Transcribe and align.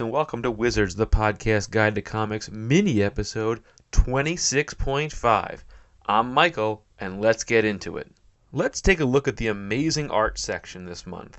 And 0.00 0.10
welcome 0.10 0.42
to 0.42 0.50
Wizards, 0.50 0.94
the 0.94 1.06
podcast 1.06 1.70
guide 1.70 1.94
to 1.94 2.00
comics, 2.00 2.50
mini 2.50 3.02
episode 3.02 3.60
26.5. 3.92 5.58
I'm 6.06 6.32
Michael, 6.32 6.82
and 6.98 7.20
let's 7.20 7.44
get 7.44 7.66
into 7.66 7.98
it. 7.98 8.10
Let's 8.50 8.80
take 8.80 9.00
a 9.00 9.04
look 9.04 9.28
at 9.28 9.36
the 9.36 9.48
amazing 9.48 10.10
art 10.10 10.38
section 10.38 10.86
this 10.86 11.06
month. 11.06 11.38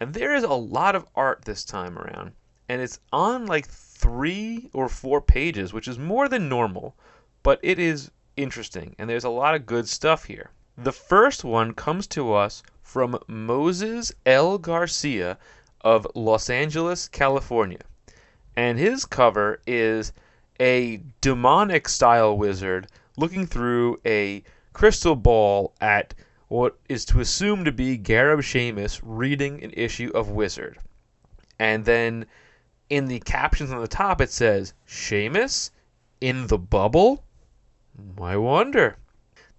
And 0.00 0.14
there 0.14 0.34
is 0.34 0.44
a 0.44 0.48
lot 0.48 0.96
of 0.96 1.06
art 1.14 1.44
this 1.44 1.62
time 1.62 1.98
around, 1.98 2.32
and 2.70 2.80
it's 2.80 3.00
on 3.12 3.44
like 3.44 3.68
three 3.68 4.70
or 4.72 4.88
four 4.88 5.20
pages, 5.20 5.74
which 5.74 5.86
is 5.86 5.98
more 5.98 6.26
than 6.26 6.48
normal, 6.48 6.96
but 7.42 7.60
it 7.62 7.78
is 7.78 8.10
interesting, 8.36 8.96
and 8.98 9.10
there's 9.10 9.24
a 9.24 9.28
lot 9.28 9.54
of 9.54 9.66
good 9.66 9.86
stuff 9.86 10.24
here. 10.24 10.50
The 10.78 10.92
first 10.92 11.44
one 11.44 11.74
comes 11.74 12.06
to 12.08 12.32
us 12.32 12.62
from 12.82 13.18
Moses 13.28 14.10
L. 14.24 14.56
Garcia 14.56 15.36
of 15.82 16.06
Los 16.14 16.48
Angeles, 16.48 17.06
California. 17.06 17.80
And 18.56 18.78
his 18.78 19.04
cover 19.04 19.60
is 19.66 20.12
a 20.58 21.02
demonic 21.20 21.88
style 21.88 22.36
wizard 22.38 22.86
looking 23.16 23.46
through 23.46 24.00
a 24.06 24.42
crystal 24.72 25.16
ball 25.16 25.74
at 25.80 26.14
what 26.50 26.76
is 26.88 27.04
to 27.04 27.20
assume 27.20 27.64
to 27.64 27.70
be 27.70 27.96
Gareb 27.96 28.40
Shamus 28.40 29.00
reading 29.04 29.62
an 29.62 29.70
issue 29.72 30.10
of 30.12 30.30
Wizard. 30.30 30.80
And 31.60 31.84
then 31.84 32.26
in 32.88 33.06
the 33.06 33.20
captions 33.20 33.70
on 33.70 33.80
the 33.80 33.86
top 33.86 34.20
it 34.20 34.32
says, 34.32 34.74
Shamus 34.84 35.70
in 36.20 36.48
the 36.48 36.58
bubble? 36.58 37.22
I 38.20 38.36
wonder. 38.36 38.96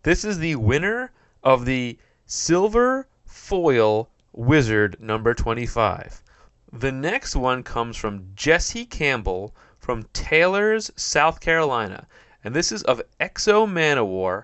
This 0.03 0.25
is 0.25 0.39
the 0.39 0.57
winner 0.57 1.13
of 1.41 1.63
the 1.63 1.97
Silver 2.25 3.07
Foil 3.23 4.09
Wizard 4.33 4.97
number 4.99 5.33
25. 5.33 6.21
The 6.73 6.91
next 6.91 7.37
one 7.37 7.63
comes 7.63 7.95
from 7.95 8.33
Jesse 8.35 8.85
Campbell 8.85 9.55
from 9.79 10.09
Taylors, 10.11 10.91
South 10.97 11.39
Carolina. 11.39 12.05
And 12.43 12.53
this 12.53 12.69
is 12.69 12.83
of 12.83 13.01
X-O 13.17 13.65
Manowar 13.65 14.43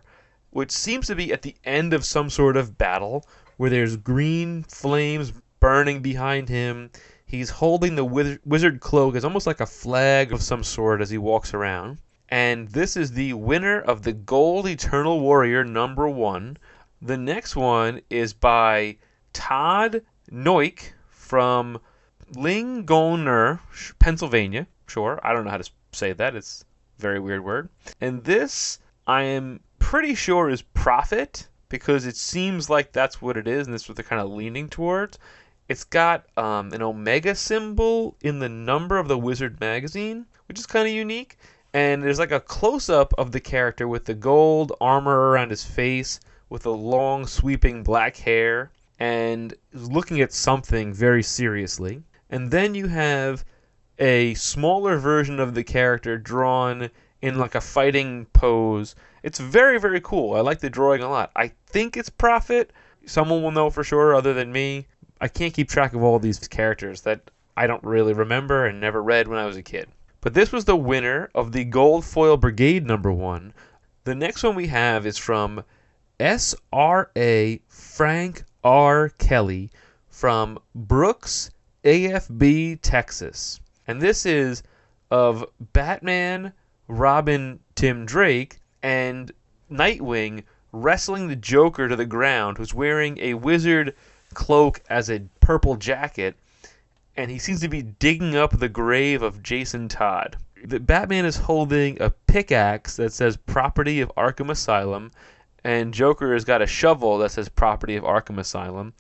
which 0.50 0.72
seems 0.72 1.08
to 1.08 1.16
be 1.16 1.32
at 1.34 1.42
the 1.42 1.56
end 1.64 1.94
of 1.94 2.06
some 2.06 2.30
sort 2.30 2.58
of 2.58 2.78
battle 2.78 3.26
where 3.58 3.70
there's 3.70 3.98
green 3.98 4.64
flames 4.64 5.34
burning 5.60 6.02
behind 6.02 6.50
him. 6.50 6.90
He's 7.26 7.50
holding 7.50 7.96
the 7.96 8.40
wizard 8.46 8.80
cloak 8.80 9.16
as 9.16 9.26
almost 9.26 9.48
like 9.48 9.60
a 9.60 9.66
flag 9.66 10.32
of 10.32 10.42
some 10.42 10.64
sort 10.64 11.02
as 11.02 11.10
he 11.10 11.18
walks 11.18 11.54
around. 11.54 12.00
And 12.30 12.68
this 12.70 12.98
is 12.98 13.12
the 13.12 13.34
winner 13.34 13.80
of 13.80 14.04
the 14.04 14.14
Gold 14.14 14.68
Eternal 14.68 15.20
Warrior 15.20 15.64
number 15.64 16.08
one. 16.08 16.58
The 17.02 17.18
next 17.18 17.56
one 17.56 18.02
is 18.10 18.34
by 18.34 18.98
Todd 19.34 20.02
Noik 20.32 20.92
from 21.10 21.80
Lingoner, 22.34 23.60
Pennsylvania. 24.00 24.68
Sure, 24.88 25.20
I 25.24 25.34
don't 25.34 25.46
know 25.46 25.52
how 25.52 25.58
to 25.58 25.70
say 25.92 26.14
that. 26.14 26.36
It's 26.36 26.66
a 26.98 27.02
very 27.02 27.20
weird 27.20 27.44
word. 27.44 27.70
And 28.02 28.24
this 28.24 28.80
I 29.06 29.24
am 29.24 29.62
pretty 29.88 30.14
sure 30.14 30.50
is 30.50 30.62
Prophet 30.62 31.48
because 31.70 32.06
it 32.06 32.18
seems 32.18 32.70
like 32.70 32.92
that's 32.92 33.22
what 33.22 33.38
it 33.38 33.48
is 33.48 33.66
and 33.66 33.74
that's 33.74 33.88
what 33.88 33.96
they're 33.96 34.04
kind 34.04 34.22
of 34.22 34.30
leaning 34.30 34.68
towards. 34.68 35.18
It's 35.70 35.86
got 35.86 36.26
um, 36.38 36.74
an 36.74 36.82
omega 36.82 37.34
symbol 37.34 38.18
in 38.20 38.40
the 38.40 38.50
number 38.50 38.98
of 38.98 39.08
the 39.08 39.18
Wizard 39.18 39.62
magazine, 39.62 40.26
which 40.50 40.60
is 40.60 40.66
kind 40.66 40.90
of 40.90 40.94
unique. 40.94 41.38
And 41.74 42.04
there's 42.04 42.20
like 42.20 42.34
a 42.34 42.42
close 42.42 42.90
up 42.90 43.14
of 43.18 43.32
the 43.32 43.40
character 43.40 43.88
with 43.88 44.04
the 44.04 44.14
gold 44.14 44.74
armor 44.82 45.30
around 45.30 45.52
his 45.52 45.64
face, 45.64 46.20
with 46.50 46.64
the 46.64 46.74
long 46.74 47.26
sweeping 47.26 47.82
black 47.82 48.18
hair, 48.18 48.72
and 49.00 49.54
looking 49.72 50.20
at 50.20 50.34
something 50.34 50.94
very 50.94 51.24
seriously. 51.24 52.04
And 52.30 52.52
then 52.52 52.76
you 52.76 52.88
have 52.88 53.46
a 54.00 54.34
smaller 54.34 54.98
version 54.98 55.40
of 55.40 55.54
the 55.54 55.64
character 55.64 56.18
drawn 56.18 56.90
in 57.22 57.40
like 57.40 57.56
a 57.56 57.62
fighting 57.62 58.26
pose 58.34 58.94
it's 59.28 59.40
very, 59.40 59.78
very 59.78 60.00
cool. 60.00 60.36
I 60.36 60.40
like 60.40 60.62
the 60.62 60.70
drawing 60.70 61.04
a 61.04 61.10
lot. 61.10 61.32
I 61.36 61.52
think 61.66 61.98
it's 61.98 62.10
Prophet. 62.10 62.72
Someone 63.06 63.44
will 63.44 63.52
know 63.52 63.70
for 63.70 63.84
sure 63.84 64.16
other 64.16 64.34
than 64.34 64.54
me. 64.54 64.88
I 65.20 65.28
can't 65.28 65.54
keep 65.54 65.68
track 65.68 65.94
of 65.94 66.02
all 66.02 66.18
these 66.18 66.48
characters 66.48 67.02
that 67.02 67.30
I 67.58 67.68
don't 67.68 67.84
really 67.84 68.14
remember 68.14 68.66
and 68.66 68.80
never 68.80 69.04
read 69.04 69.28
when 69.28 69.38
I 69.38 69.46
was 69.46 69.58
a 69.58 69.62
kid. 69.62 69.90
But 70.22 70.34
this 70.34 70.54
was 70.54 70.64
the 70.64 70.78
winner 70.78 71.30
of 71.36 71.52
the 71.52 71.66
Gold 71.66 72.06
Foil 72.06 72.38
Brigade 72.38 72.86
number 72.86 73.12
one. 73.12 73.54
The 74.06 74.16
next 74.16 74.44
one 74.44 74.56
we 74.56 74.68
have 74.68 75.06
is 75.06 75.18
from 75.18 75.62
S.R.A. 76.22 77.60
Frank 77.68 78.46
R. 78.64 79.10
Kelly 79.10 79.72
from 80.08 80.58
Brooks, 80.74 81.52
AFB, 81.84 82.80
Texas. 82.82 83.60
And 83.88 84.00
this 84.00 84.26
is 84.26 84.64
of 85.12 85.44
Batman, 85.74 86.54
Robin, 86.88 87.60
Tim 87.76 88.06
Drake, 88.06 88.62
and 88.84 89.32
Nightwing 89.72 90.44
wrestling 90.72 91.28
the 91.28 91.36
Joker 91.36 91.88
to 91.88 91.96
the 91.96 92.06
ground, 92.06 92.58
who's 92.58 92.74
wearing 92.74 93.18
a 93.20 93.34
wizard 93.34 93.96
cloak 94.34 94.82
as 94.90 95.10
a 95.10 95.22
purple 95.40 95.76
jacket, 95.76 96.36
and 97.16 97.32
he 97.32 97.40
seems 97.40 97.62
to 97.62 97.68
be 97.68 97.82
digging 97.82 98.36
up 98.36 98.58
the 98.58 98.70
grave 98.70 99.22
of 99.22 99.42
Jason 99.42 99.88
Todd. 99.88 100.38
The 100.64 100.80
Batman 100.80 101.26
is 101.26 101.38
holding 101.38 102.02
a 102.02 102.10
pickaxe 102.10 102.96
that 102.98 103.14
says 103.14 103.38
"Property 103.38 104.02
of 104.02 104.12
Arkham 104.16 104.50
Asylum," 104.50 105.12
and 105.64 105.94
Joker 105.94 106.34
has 106.34 106.46
got 106.46 106.62
a 106.62 106.68
shovel 106.68 107.18
that 107.20 107.32
says 107.32 107.50
"Property 107.50 107.96
of 107.96 108.04
Arkham 108.04 108.38
Asylum." 108.38 108.94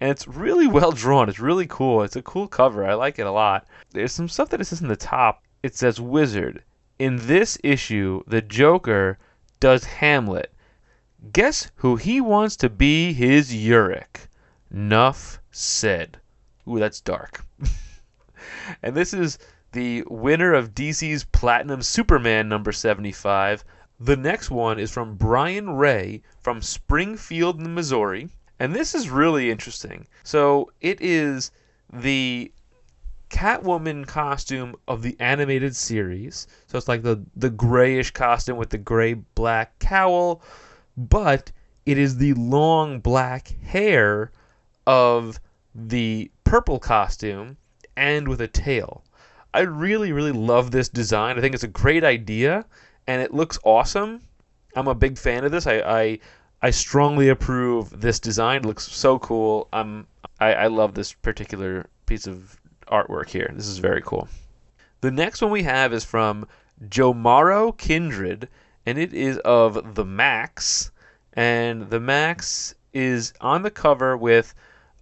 And 0.00 0.10
it's 0.10 0.26
really 0.26 0.66
well 0.66 0.90
drawn. 0.90 1.28
It's 1.28 1.38
really 1.38 1.66
cool. 1.68 2.02
It's 2.02 2.16
a 2.16 2.22
cool 2.22 2.48
cover. 2.48 2.84
I 2.84 2.94
like 2.94 3.18
it 3.20 3.26
a 3.26 3.30
lot. 3.30 3.66
There's 3.92 4.12
some 4.12 4.28
stuff 4.28 4.48
that 4.50 4.60
it 4.60 4.64
says 4.64 4.80
in 4.80 4.88
the 4.88 4.96
top. 4.96 5.44
It 5.62 5.76
says 5.76 6.00
Wizard. 6.00 6.64
In 6.98 7.26
this 7.26 7.58
issue, 7.64 8.22
the 8.26 8.42
Joker 8.42 9.18
does 9.60 9.84
Hamlet. 9.84 10.52
Guess 11.32 11.70
who 11.76 11.96
he 11.96 12.20
wants 12.20 12.56
to 12.56 12.68
be 12.68 13.12
his 13.12 13.54
Yorick? 13.54 14.28
Nuff 14.70 15.40
said. 15.50 16.20
Ooh, 16.68 16.78
that's 16.78 17.00
dark. 17.00 17.44
and 18.82 18.94
this 18.94 19.14
is 19.14 19.38
the 19.72 20.04
winner 20.08 20.52
of 20.52 20.74
DC's 20.74 21.24
Platinum 21.24 21.82
Superman 21.82 22.48
number 22.48 22.72
75. 22.72 23.64
The 23.98 24.16
next 24.16 24.50
one 24.50 24.78
is 24.78 24.90
from 24.90 25.16
Brian 25.16 25.70
Ray 25.70 26.22
from 26.40 26.60
Springfield, 26.60 27.60
Missouri. 27.60 28.28
And 28.58 28.74
this 28.74 28.94
is 28.94 29.08
really 29.10 29.50
interesting. 29.50 30.06
So 30.24 30.70
it 30.80 31.00
is 31.00 31.50
the 31.92 32.52
Catwoman 33.32 34.06
costume 34.06 34.76
of 34.86 35.00
the 35.00 35.16
animated 35.18 35.74
series. 35.74 36.46
So 36.66 36.76
it's 36.76 36.86
like 36.86 37.02
the 37.02 37.24
the 37.34 37.48
grayish 37.48 38.10
costume 38.10 38.58
with 38.58 38.68
the 38.68 38.78
gray 38.78 39.14
black 39.14 39.78
cowl, 39.78 40.42
but 40.98 41.50
it 41.86 41.96
is 41.96 42.18
the 42.18 42.34
long 42.34 43.00
black 43.00 43.48
hair 43.62 44.30
of 44.86 45.40
the 45.74 46.30
purple 46.44 46.78
costume 46.78 47.56
and 47.96 48.28
with 48.28 48.42
a 48.42 48.48
tail. 48.48 49.02
I 49.54 49.60
really 49.60 50.12
really 50.12 50.32
love 50.32 50.70
this 50.70 50.90
design. 50.90 51.38
I 51.38 51.40
think 51.40 51.54
it's 51.54 51.64
a 51.64 51.68
great 51.68 52.04
idea 52.04 52.66
and 53.06 53.22
it 53.22 53.32
looks 53.32 53.58
awesome. 53.64 54.20
I'm 54.76 54.88
a 54.88 54.94
big 54.94 55.16
fan 55.16 55.44
of 55.44 55.50
this. 55.50 55.66
I 55.66 55.78
I, 55.80 56.18
I 56.60 56.70
strongly 56.70 57.30
approve 57.30 57.98
this 57.98 58.20
design. 58.20 58.58
It 58.58 58.66
looks 58.66 58.86
so 58.86 59.18
cool. 59.18 59.68
I'm 59.72 60.06
I, 60.38 60.52
I 60.52 60.66
love 60.66 60.92
this 60.92 61.14
particular 61.14 61.86
piece 62.04 62.26
of 62.26 62.58
artwork 62.92 63.30
here. 63.30 63.50
This 63.54 63.66
is 63.66 63.78
very 63.78 64.02
cool. 64.02 64.28
The 65.00 65.10
next 65.10 65.40
one 65.40 65.50
we 65.50 65.62
have 65.62 65.92
is 65.92 66.04
from 66.04 66.46
Jomaro 66.88 67.76
Kindred, 67.76 68.48
and 68.86 68.98
it 68.98 69.12
is 69.14 69.38
of 69.38 69.94
the 69.94 70.04
Maxx. 70.04 70.90
And 71.32 71.88
the 71.90 71.98
Maxx 71.98 72.74
is 72.92 73.32
on 73.40 73.62
the 73.62 73.70
cover 73.70 74.16
with 74.16 74.54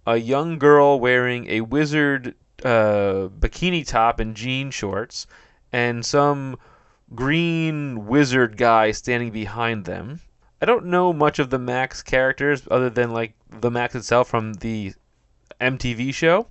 a 0.07 0.17
young 0.17 0.57
girl 0.57 0.99
wearing 0.99 1.47
a 1.47 1.61
wizard 1.61 2.35
uh, 2.63 3.27
bikini 3.39 3.85
top 3.85 4.19
and 4.19 4.35
jean 4.35 4.71
shorts, 4.71 5.27
and 5.71 6.05
some 6.05 6.57
green 7.13 8.07
wizard 8.07 8.57
guy 8.57 8.91
standing 8.91 9.31
behind 9.31 9.85
them. 9.85 10.21
I 10.61 10.65
don't 10.65 10.85
know 10.85 11.11
much 11.11 11.39
of 11.39 11.49
the 11.49 11.59
Maxx 11.59 12.01
characters 12.01 12.67
other 12.69 12.89
than 12.89 13.11
like 13.11 13.33
the 13.49 13.71
Maxx 13.71 13.95
itself 13.95 14.29
from 14.29 14.53
the 14.55 14.93
MTV 15.59 16.13
show, 16.13 16.47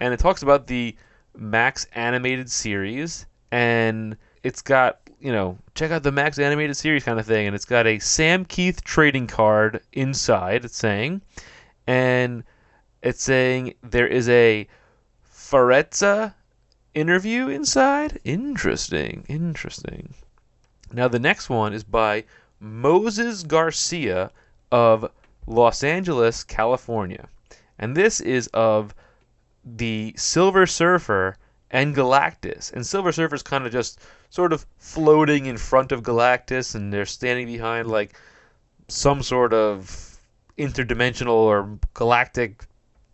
and 0.00 0.14
it 0.14 0.20
talks 0.20 0.42
about 0.42 0.66
the 0.66 0.96
Maxx 1.36 1.86
animated 1.94 2.50
series, 2.50 3.26
and 3.50 4.16
it's 4.42 4.62
got 4.62 5.00
you 5.20 5.32
know 5.32 5.58
check 5.74 5.90
out 5.90 6.02
the 6.02 6.12
Maxx 6.12 6.38
animated 6.38 6.76
series 6.76 7.04
kind 7.04 7.18
of 7.18 7.26
thing, 7.26 7.46
and 7.46 7.54
it's 7.54 7.64
got 7.64 7.86
a 7.86 7.98
Sam 7.98 8.44
Kieth 8.44 8.82
trading 8.82 9.26
card 9.26 9.80
inside. 9.92 10.64
It's 10.64 10.76
saying, 10.76 11.22
and 11.86 12.44
it's 13.02 13.22
saying 13.22 13.74
there 13.82 14.06
is 14.06 14.28
a 14.28 14.66
Faretza 15.32 16.34
interview 16.94 17.48
inside. 17.48 18.20
Interesting, 18.24 19.24
interesting. 19.28 20.14
Now 20.92 21.08
the 21.08 21.18
next 21.18 21.48
one 21.48 21.72
is 21.72 21.84
by 21.84 22.24
Moses 22.60 23.42
Garcia 23.44 24.30
of 24.72 25.10
Los 25.46 25.82
Angeles, 25.82 26.44
California. 26.44 27.28
And 27.78 27.96
this 27.96 28.20
is 28.20 28.48
of 28.48 28.94
the 29.76 30.14
Silver 30.16 30.66
Surfer 30.66 31.36
and 31.70 31.94
Galactus. 31.94 32.72
And 32.72 32.86
Silver 32.86 33.12
Surfer's 33.12 33.42
kind 33.42 33.66
of 33.66 33.72
just 33.72 34.00
sort 34.30 34.52
of 34.52 34.66
floating 34.78 35.46
in 35.46 35.56
front 35.56 35.92
of 35.92 36.02
Galactus, 36.02 36.74
and 36.74 36.92
they're 36.92 37.06
standing 37.06 37.46
behind 37.46 37.88
like 37.88 38.18
some 38.88 39.22
sort 39.22 39.52
of 39.52 40.18
interdimensional 40.56 41.28
or 41.28 41.78
galactic 41.94 42.64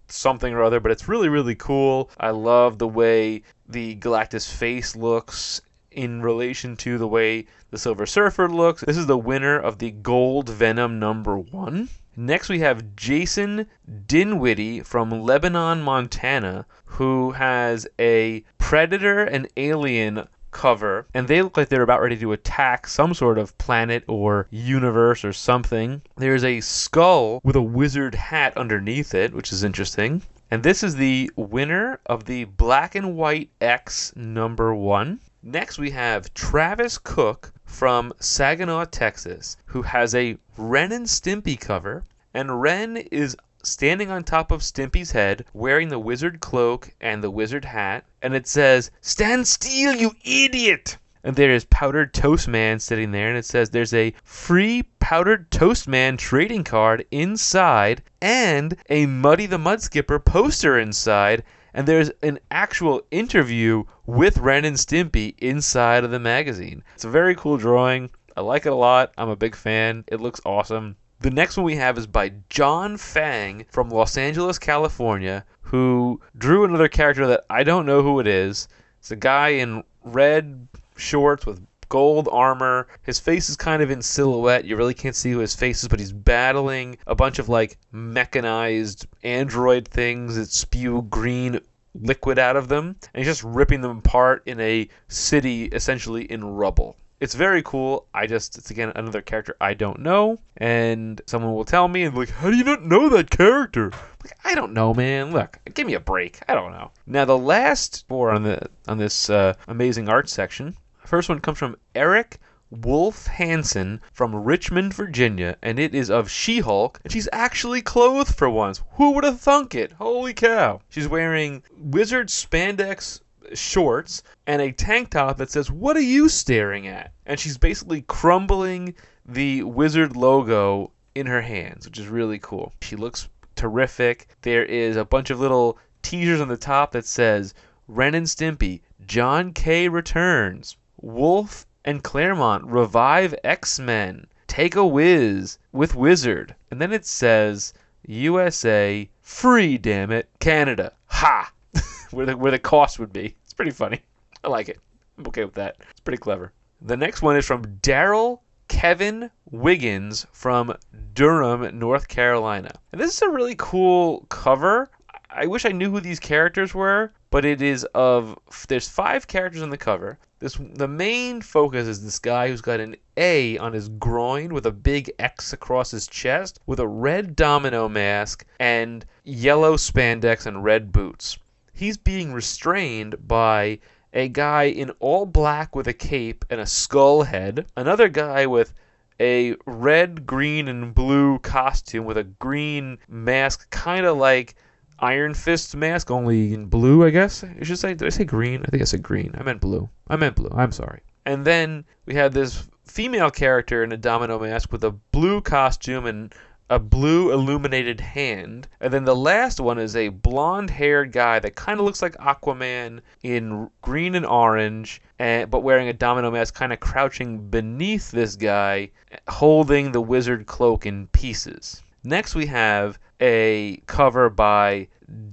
something 0.09 0.53
or 0.55 0.63
other, 0.63 0.81
but 0.81 0.93
it's 0.93 1.09
really, 1.09 1.29
really 1.29 1.55
cool. 1.55 2.11
I 2.19 2.31
love 2.31 2.79
the 2.79 2.89
way 2.89 3.43
the 3.69 3.97
Galactus 3.97 4.51
face 4.51 4.95
looks 4.95 5.61
in 5.91 6.23
relation 6.23 6.77
to 6.77 6.99
the 6.99 7.09
way 7.09 7.47
the 7.71 7.79
Silver 7.79 8.07
Surfer 8.07 8.49
looks. 8.49 8.83
This 8.83 8.97
is 8.97 9.07
the 9.07 9.19
winner 9.19 9.59
of 9.59 9.79
the 9.79 9.91
Gold 9.91 10.49
Venom 10.49 10.99
number 10.99 11.39
one. 11.39 11.89
Next, 12.17 12.49
we 12.49 12.61
have 12.61 12.95
Jason 12.95 13.67
Dinwiddie 14.07 14.81
from 14.81 15.11
Lebanon, 15.11 15.83
Montana, 15.83 16.67
who 16.85 17.33
has 17.33 17.89
a 17.99 18.45
Predator 18.59 19.25
and 19.25 19.49
Alien 19.57 20.29
cover, 20.53 21.07
and 21.13 21.27
they 21.27 21.43
look 21.43 21.57
like 21.57 21.69
they're 21.69 21.83
about 21.83 22.01
ready 22.01 22.17
to 22.17 22.33
attack 22.33 22.87
some 22.87 23.13
sort 23.13 23.37
of 23.37 23.59
planet 23.59 24.05
or 24.07 24.47
universe 24.51 25.25
or 25.25 25.33
something. 25.33 26.01
There's 26.17 26.45
a 26.45 26.61
skull 26.61 27.41
with 27.43 27.57
a 27.57 27.63
wizard 27.63 28.15
hat 28.15 28.57
underneath 28.57 29.15
it, 29.15 29.35
which 29.35 29.53
is 29.53 29.65
interesting. 29.65 30.23
And 30.51 30.63
this 30.63 30.85
is 30.85 30.95
the 30.95 31.33
winner 31.35 31.99
of 32.07 32.25
the 32.25 32.45
Black 32.45 32.95
and 32.95 33.17
White 33.17 33.51
X 33.61 34.13
number 34.15 34.73
one. 34.75 35.19
Next, 35.43 35.79
we 35.79 35.91
have 35.91 36.33
Travis 36.33 36.97
Cook 36.99 37.53
from 37.75 38.13
Saginaw, 38.21 38.85
Texas, 38.85 39.57
who 39.67 39.83
has 39.83 40.15
a 40.15 40.39
Ren 40.57 40.93
and 40.93 41.07
Stimpy 41.07 41.59
cover. 41.59 42.05
And 42.33 42.63
Ren 42.63 42.97
is 42.97 43.37
standing 43.65 44.13
on 44.13 44.23
top 44.23 44.53
of 44.53 44.63
Stimpy's 44.63 45.11
head, 45.11 45.45
wearing 45.53 45.89
the 45.89 45.99
wizard 45.99 46.39
cloak 46.39 46.95
and 47.01 47.23
the 47.23 47.33
wizard 47.33 47.65
hat. 47.65 48.05
And 48.23 48.33
it 48.33 48.47
says, 48.47 48.93
Stand 49.01 49.49
still, 49.49 49.93
you 49.93 50.13
idiot! 50.25 50.99
And 51.25 51.35
there 51.35 51.51
is 51.51 51.65
Powdered 51.65 52.15
Toast 52.15 52.47
Man 52.47 52.79
sitting 52.79 53.11
there, 53.11 53.29
and 53.29 53.37
it 53.37 53.45
says 53.45 53.71
there's 53.71 53.95
a 53.95 54.15
free 54.23 54.85
Powdered 55.01 55.51
Toast 55.51 55.89
Man 55.89 56.17
trading 56.17 56.63
card 56.63 57.05
inside 57.11 58.03
and 58.23 58.77
a 58.89 59.07
Muddy 59.07 59.47
the 59.47 59.59
Mud 59.59 59.83
Skipper 59.83 60.21
poster 60.21 60.79
inside 60.79 61.43
and 61.75 61.89
there's 61.89 62.11
an 62.23 62.39
actual 62.51 63.03
interview 63.11 63.85
with 64.07 64.39
Ren 64.39 64.65
and 64.65 64.77
Stimpy 64.77 65.35
inside 65.39 66.05
of 66.05 66.13
the 66.13 66.21
magazine. 66.21 66.85
It's 66.95 67.05
a 67.05 67.11
very 67.11 67.35
cool 67.35 67.57
drawing. 67.57 68.11
I 68.37 68.41
like 68.41 68.65
it 68.65 68.73
a 68.73 68.77
lot. 68.77 69.13
I'm 69.19 69.29
a 69.29 69.37
big 69.37 69.57
fan. 69.57 70.05
It 70.07 70.21
looks 70.21 70.41
awesome. 70.47 70.97
The 71.21 71.31
next 71.31 71.57
one 71.57 71.67
we 71.67 71.77
have 71.77 71.99
is 71.99 72.07
by 72.07 72.33
John 72.49 72.97
Fang 72.97 73.65
from 73.71 73.91
Los 73.91 74.17
Angeles, 74.17 74.59
California, 74.59 75.45
who 75.63 76.21
drew 76.39 76.65
another 76.65 76.89
character 76.89 77.27
that 77.27 77.45
I 77.51 77.65
don't 77.65 77.87
know 77.87 78.03
who 78.03 78.21
it 78.21 78.27
is. 78.27 78.69
It's 79.01 79.11
a 79.11 79.17
guy 79.17 79.49
in 79.49 79.83
red 80.05 80.69
shorts 80.97 81.45
with 81.45 81.67
gold 81.95 82.29
armor. 82.33 82.89
His 83.03 83.21
face 83.21 83.49
is 83.49 83.55
kind 83.55 83.81
of 83.81 83.89
in 83.89 84.03
silhouette. 84.03 84.65
You 84.65 84.77
really 84.77 84.95
can't 84.95 85.15
see 85.15 85.31
who 85.31 85.39
his 85.39 85.55
face 85.55 85.85
is, 85.85 85.89
but 85.89 86.01
he's 86.01 86.11
battling 86.11 86.99
a 87.07 87.15
bunch 87.15 87.39
of 87.39 87.49
like 87.49 87.79
mechanized 87.93 89.07
android 89.23 89.87
things 89.87 90.35
that 90.35 90.51
spew 90.51 91.03
green 91.03 91.61
liquid 91.95 92.37
out 92.37 92.57
of 92.57 92.67
them. 92.67 92.97
And 93.15 93.25
he's 93.25 93.29
just 93.29 93.45
ripping 93.45 93.81
them 93.81 93.99
apart 93.99 94.43
in 94.45 94.59
a 94.59 94.89
city 95.07 95.67
essentially 95.67 96.25
in 96.25 96.43
rubble. 96.43 96.97
It's 97.21 97.37
very 97.37 97.63
cool. 97.63 98.09
I 98.13 98.27
just, 98.27 98.59
it's 98.59 98.73
again 98.73 98.91
another 98.97 99.23
character 99.23 99.57
I 99.61 99.75
don't 99.75 100.01
know. 100.01 100.41
And 100.57 101.23
someone 101.27 101.55
will 101.55 101.65
tell 101.65 101.87
me, 101.87 102.03
and 102.03 102.17
like, 102.17 102.31
how 102.31 102.51
do 102.51 102.57
you 102.57 102.65
not 102.65 102.85
know 102.85 103.09
that 103.11 103.31
character? 103.31 103.93
Like, 104.25 104.37
I 104.45 104.57
don't 104.57 104.73
know, 104.73 104.95
man. 104.95 105.31
Look, 105.31 105.61
give 105.75 105.87
me 105.87 105.95
a 105.95 106.01
break. 106.01 106.41
I 106.49 106.55
don't 106.55 106.73
know. 106.73 106.91
Now, 107.07 107.25
the 107.25 107.39
last 107.39 108.05
four 108.09 108.33
on 108.33 108.43
the 108.43 108.69
on 108.89 108.99
this 108.99 109.31
uh, 109.31 109.55
amazing 109.69 110.09
art 110.09 110.29
section 110.29 110.77
First 111.05 111.29
one 111.29 111.41
comes 111.41 111.59
from 111.59 111.77
Eric 111.95 112.39
Wolf 112.71 113.27
Hansen 113.27 114.01
from 114.11 114.35
Richmond, 114.35 114.95
Virginia, 114.95 115.57
and 115.63 115.79
it 115.79 115.95
is 115.95 116.11
of 116.11 116.31
She 116.31 116.61
Hulk, 116.61 116.99
and 117.05 117.13
she's 117.13 117.29
actually 117.31 117.83
clothed 117.83 118.35
for 118.35 118.49
once. 118.49 118.83
Who 118.93 119.13
would 119.13 119.23
have 119.23 119.39
thunk 119.39 119.75
it? 119.75 119.93
Holy 119.93 120.33
cow. 120.33 120.81
She's 120.89 121.07
wearing 121.07 121.63
wizard 121.77 122.29
spandex 122.29 123.21
shorts 123.53 124.23
and 124.47 124.63
a 124.63 124.73
tank 124.73 125.11
top 125.11 125.37
that 125.37 125.51
says, 125.51 125.71
What 125.71 125.97
are 125.97 126.01
you 126.01 126.31
staring 126.31 126.89
at? 126.89 127.13
And 127.27 127.39
she's 127.39 127.59
basically 127.59 128.03
crumbling 128.03 128.95
the 129.27 129.63
wizard 129.63 130.17
logo 130.17 130.91
in 131.15 131.27
her 131.27 131.43
hands, 131.43 131.87
which 131.87 131.99
is 131.99 132.09
really 132.09 132.39
cool. 132.39 132.73
She 132.81 132.97
looks 132.97 133.29
terrific. 133.57 134.29
There 134.41 134.65
is 134.65 134.97
a 134.97 135.05
bunch 135.05 135.29
of 135.29 135.39
little 135.39 135.79
teasers 136.01 136.41
on 136.41 136.49
the 136.49 136.57
top 136.57 136.93
that 136.93 137.05
says, 137.05 137.53
Ren 137.87 138.15
and 138.15 138.27
Stimpy, 138.27 138.81
John 139.07 139.53
K. 139.53 139.89
returns. 139.89 140.77
Wolf 141.05 141.67
and 141.85 142.03
Claremont 142.03 142.65
revive 142.65 143.35
X 143.45 143.79
Men. 143.79 144.27
Take 144.47 144.75
a 144.75 144.87
whiz 144.87 145.59
with 145.71 145.95
Wizard. 145.95 146.55
And 146.71 146.81
then 146.81 146.95
it 146.95 147.05
says 147.05 147.75
USA 148.07 149.11
free, 149.21 149.77
damn 149.77 150.11
it, 150.11 150.31
Canada. 150.41 150.95
Ha! 151.09 151.53
where 152.11 152.25
the 152.25 152.37
where 152.39 152.51
the 152.51 152.59
cost 152.59 152.99
would 152.99 153.13
be. 153.13 153.37
It's 153.45 153.53
pretty 153.53 153.71
funny. 153.71 154.01
I 154.43 154.49
like 154.49 154.71
it. 154.71 154.81
I'm 155.19 155.27
okay 155.27 155.45
with 155.45 155.55
that. 155.57 155.77
It's 155.91 156.01
pretty 156.01 156.17
clever. 156.17 156.53
The 156.81 156.97
next 156.97 157.21
one 157.21 157.37
is 157.37 157.45
from 157.45 157.65
Daryl 157.83 158.41
Kevin 158.69 159.31
Wiggins 159.51 160.27
from 160.33 160.75
Durham, 161.13 161.79
North 161.79 162.09
Carolina. 162.09 162.81
And 162.93 163.01
this 163.01 163.15
is 163.15 163.23
a 163.23 163.29
really 163.29 163.57
cool 163.59 164.25
cover. 164.31 164.91
I 165.29 165.47
wish 165.47 165.67
I 165.67 165.73
knew 165.73 165.91
who 165.91 166.01
these 166.01 166.21
characters 166.21 166.75
were, 166.75 167.13
but 167.35 167.45
it 167.45 167.61
is 167.61 167.83
of 167.97 168.39
there's 168.69 168.89
five 168.89 169.27
characters 169.27 169.61
on 169.61 169.71
the 169.71 169.77
cover. 169.77 170.17
This 170.39 170.57
the 170.75 170.87
main 170.87 171.43
focus 171.43 171.89
is 171.89 172.05
this 172.05 172.21
guy 172.21 172.47
who's 172.47 172.61
got 172.61 172.79
an 172.79 172.95
A 173.17 173.59
on 173.59 173.73
his 173.73 173.89
groin 173.89 174.55
with 174.55 174.67
a 174.67 174.71
big 174.71 175.11
X 175.19 175.53
across 175.53 175.91
his 175.91 176.07
chest 176.07 176.61
with 176.65 176.79
a 176.79 176.87
red 176.87 177.35
domino 177.35 177.89
mask 177.89 178.47
and 178.61 179.05
yellow 179.25 179.75
spandex 179.75 180.47
and 180.47 180.63
red 180.63 180.93
boots. 180.93 181.37
He's 181.73 181.97
being 181.97 182.33
restrained 182.33 183.27
by 183.27 183.81
a 184.13 184.29
guy 184.29 184.67
in 184.67 184.91
all 185.01 185.27
black 185.27 185.75
with 185.75 185.89
a 185.89 185.93
cape 185.93 186.45
and 186.51 186.61
a 186.61 186.67
skull 186.67 187.25
head, 187.25 187.67
another 187.77 188.09
guy 188.09 188.47
with 188.47 188.73
a 189.19 189.57
red, 189.67 190.25
green, 190.25 190.69
and 190.69 190.95
blue 190.95 191.41
costume 191.41 192.05
with 192.05 192.17
a 192.17 192.23
green 192.23 192.99
mask, 193.09 193.69
kind 193.71 194.07
of 194.07 194.19
like 194.19 194.55
Iron 194.99 195.35
Fist 195.35 195.75
mask, 195.77 196.11
only 196.11 196.55
in 196.55 196.67
blue, 196.67 197.05
I 197.05 197.11
guess. 197.11 197.45
I 197.45 197.63
should 197.63 197.79
say. 197.79 197.95
Did 197.95 198.07
I 198.07 198.11
say 198.11 198.25
green? 198.25 198.63
I 198.65 198.71
think 198.71 198.83
I 198.83 198.87
said 198.87 199.03
green. 199.03 199.35
I 199.39 199.43
meant 199.43 199.61
blue. 199.61 199.89
I 200.09 200.17
meant 200.17 200.37
blue. 200.37 200.51
I'm 200.53 200.73
sorry. 200.73 201.01
And 201.27 201.45
then 201.45 201.85
we 202.07 202.15
had 202.15 202.33
this 202.33 202.69
female 202.85 203.31
character 203.31 203.83
in 203.83 203.93
a 203.93 203.97
domino 203.97 204.39
mask 204.39 204.71
with 204.71 204.85
a 204.85 204.91
blue 204.91 205.41
costume 205.41 206.07
and 206.07 206.35
a 206.71 206.79
blue 206.79 207.33
illuminated 207.33 208.01
hand. 208.01 208.69
And 208.81 208.93
then 208.93 209.05
the 209.05 209.17
last 209.17 209.61
one 209.61 209.79
is 209.79 209.97
a 209.97 210.09
blonde 210.09 210.71
haired 210.71 211.13
guy 211.13 211.39
that 211.39 211.57
kind 211.57 211.79
of 211.79 211.85
looks 211.85 212.01
like 212.01 212.17
Aquaman 212.17 213.01
in 213.23 213.71
green 213.83 214.15
and 214.15 214.25
orange, 214.25 215.03
and, 215.19 215.51
but 215.51 215.63
wearing 215.63 215.89
a 215.89 215.93
domino 215.93 216.31
mask, 216.31 216.55
kind 216.55 216.73
of 216.73 216.81
crouching 216.81 217.51
beneath 217.51 218.11
this 218.11 218.37
guy, 218.37 218.91
holding 219.29 219.93
the 219.93 220.01
wizard 220.01 220.47
cloak 220.47 220.87
in 220.87 221.07
pieces. 221.09 221.83
Next, 222.03 222.35
we 222.35 222.47
have 222.47 222.99
a 223.21 223.83
cover 223.87 224.31
by 224.31 224.89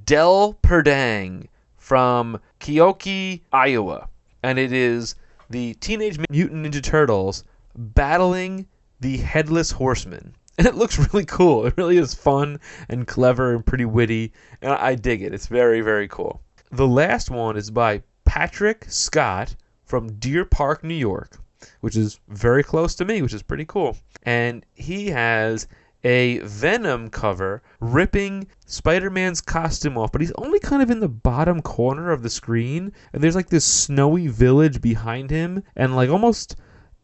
Del 0.06 0.54
Perdang 0.62 1.48
from 1.78 2.40
Keokee, 2.60 3.42
Iowa. 3.52 4.08
And 4.44 4.58
it 4.60 4.72
is 4.72 5.16
the 5.50 5.74
Teenage 5.76 6.20
Mutant 6.30 6.66
Ninja 6.66 6.82
Turtles 6.82 7.44
battling 7.76 8.68
the 9.00 9.18
Headless 9.18 9.72
Horseman. 9.72 10.36
And 10.58 10.68
it 10.68 10.76
looks 10.76 11.00
really 11.00 11.26
cool. 11.26 11.66
It 11.66 11.74
really 11.78 11.98
is 11.98 12.14
fun 12.14 12.60
and 12.88 13.08
clever 13.08 13.56
and 13.56 13.66
pretty 13.66 13.86
witty. 13.86 14.32
And 14.62 14.74
I 14.74 14.94
dig 14.96 15.24
it. 15.24 15.34
It's 15.34 15.48
very, 15.48 15.82
very 15.82 16.08
cool. 16.08 16.42
The 16.72 16.88
last 16.88 17.32
one 17.32 17.58
is 17.58 17.72
by 17.72 18.04
Patrick 18.26 18.86
Scott 18.88 19.56
from 19.86 20.20
Deer 20.20 20.46
Park, 20.46 20.84
New 20.84 20.94
York, 20.94 21.40
which 21.80 21.96
is 21.96 22.20
very 22.28 22.64
close 22.64 22.94
to 22.96 23.06
me, 23.06 23.22
which 23.22 23.34
is 23.34 23.42
pretty 23.42 23.66
cool. 23.66 23.98
And 24.24 24.64
he 24.74 25.08
has 25.08 25.68
a 26.03 26.39
Venom 26.39 27.10
cover 27.10 27.62
ripping 27.79 28.48
Spider 28.65 29.10
Man's 29.10 29.41
costume 29.41 29.98
off, 29.98 30.12
but 30.12 30.22
he's 30.22 30.31
only 30.34 30.60
kind 30.60 30.81
of 30.81 30.89
in 30.89 31.00
the 31.00 31.10
bottom 31.10 31.62
corner 31.62 32.12
of 32.12 32.24
the 32.24 32.29
screen. 32.29 32.91
And 33.13 33.24
there's 33.24 33.36
like 33.36 33.50
this 33.50 33.65
snowy 33.65 34.27
village 34.27 34.81
behind 34.81 35.29
him, 35.29 35.63
and 35.75 35.96
like 35.96 36.10
almost 36.10 36.55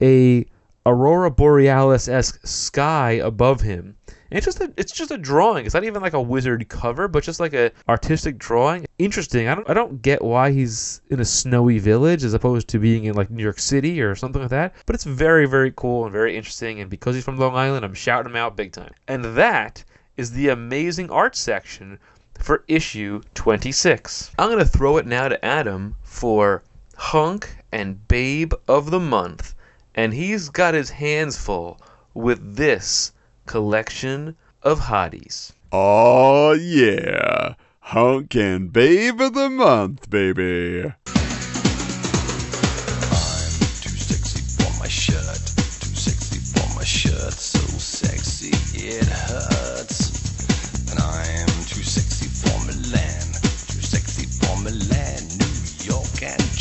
a 0.02 0.46
aurora 0.86 1.30
borealis 1.30 2.08
esque 2.08 2.46
sky 2.48 3.12
above 3.12 3.62
him. 3.62 3.97
And 4.30 4.38
it's 4.38 4.46
just 4.46 4.60
a 4.60 4.74
it's 4.76 4.92
just 4.92 5.12
a 5.12 5.18
drawing. 5.18 5.66
It's 5.66 5.74
not 5.74 5.86
even 5.86 6.02
like 6.02 6.14
a 6.14 6.22
wizard 6.22 6.68
cover, 6.68 7.08
but 7.08 7.24
just 7.24 7.40
like 7.40 7.54
a 7.54 7.72
artistic 7.88 8.38
drawing. 8.38 8.86
Interesting. 9.00 9.48
I 9.48 9.56
don't 9.56 9.70
I 9.70 9.74
don't 9.74 10.02
get 10.02 10.22
why 10.22 10.52
he's 10.52 11.02
in 11.10 11.22
a 11.22 11.26
snowy 11.26 11.80
village 11.80 12.24
as 12.26 12.34
opposed 12.34 12.68
to 12.70 12.80
being 12.80 13.06
in 13.06 13.16
like 13.16 13.30
New 13.30 13.44
York 13.44 13.60
City 13.60 14.02
or 14.02 14.16
something 14.16 14.42
like 14.42 14.52
that. 14.52 14.74
But 14.86 14.96
it's 14.96 15.06
very 15.06 15.46
very 15.48 15.72
cool 15.76 16.04
and 16.04 16.12
very 16.12 16.36
interesting. 16.36 16.82
And 16.82 16.90
because 16.90 17.16
he's 17.16 17.24
from 17.24 17.38
Long 17.38 17.56
Island, 17.56 17.86
I'm 17.86 17.94
shouting 17.94 18.32
him 18.32 18.36
out 18.36 18.58
big 18.58 18.74
time. 18.74 18.94
And 19.08 19.24
that 19.24 19.86
is 20.18 20.32
the 20.32 20.50
amazing 20.50 21.10
art 21.10 21.36
section 21.36 21.98
for 22.38 22.66
issue 22.68 23.22
26. 23.34 24.32
I'm 24.38 24.50
gonna 24.50 24.66
throw 24.66 24.98
it 24.98 25.06
now 25.08 25.30
to 25.30 25.44
Adam 25.46 25.96
for 26.04 26.64
hunk 26.98 27.56
and 27.72 28.08
babe 28.08 28.54
of 28.68 28.92
the 28.92 29.00
month, 29.00 29.54
and 29.96 30.14
he's 30.14 30.50
got 30.50 30.74
his 30.74 30.90
hands 30.90 31.38
full 31.38 31.80
with 32.14 32.56
this 32.56 33.14
collection 33.48 34.36
of 34.62 34.82
hotties. 34.82 35.54
Oh 35.72 36.52
yeah. 36.52 37.56
Hunk 37.80 38.36
and 38.36 38.72
babe 38.72 39.20
of 39.22 39.34
the 39.34 39.50
month, 39.50 40.10
baby. 40.10 40.94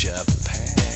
I'm 0.09 0.86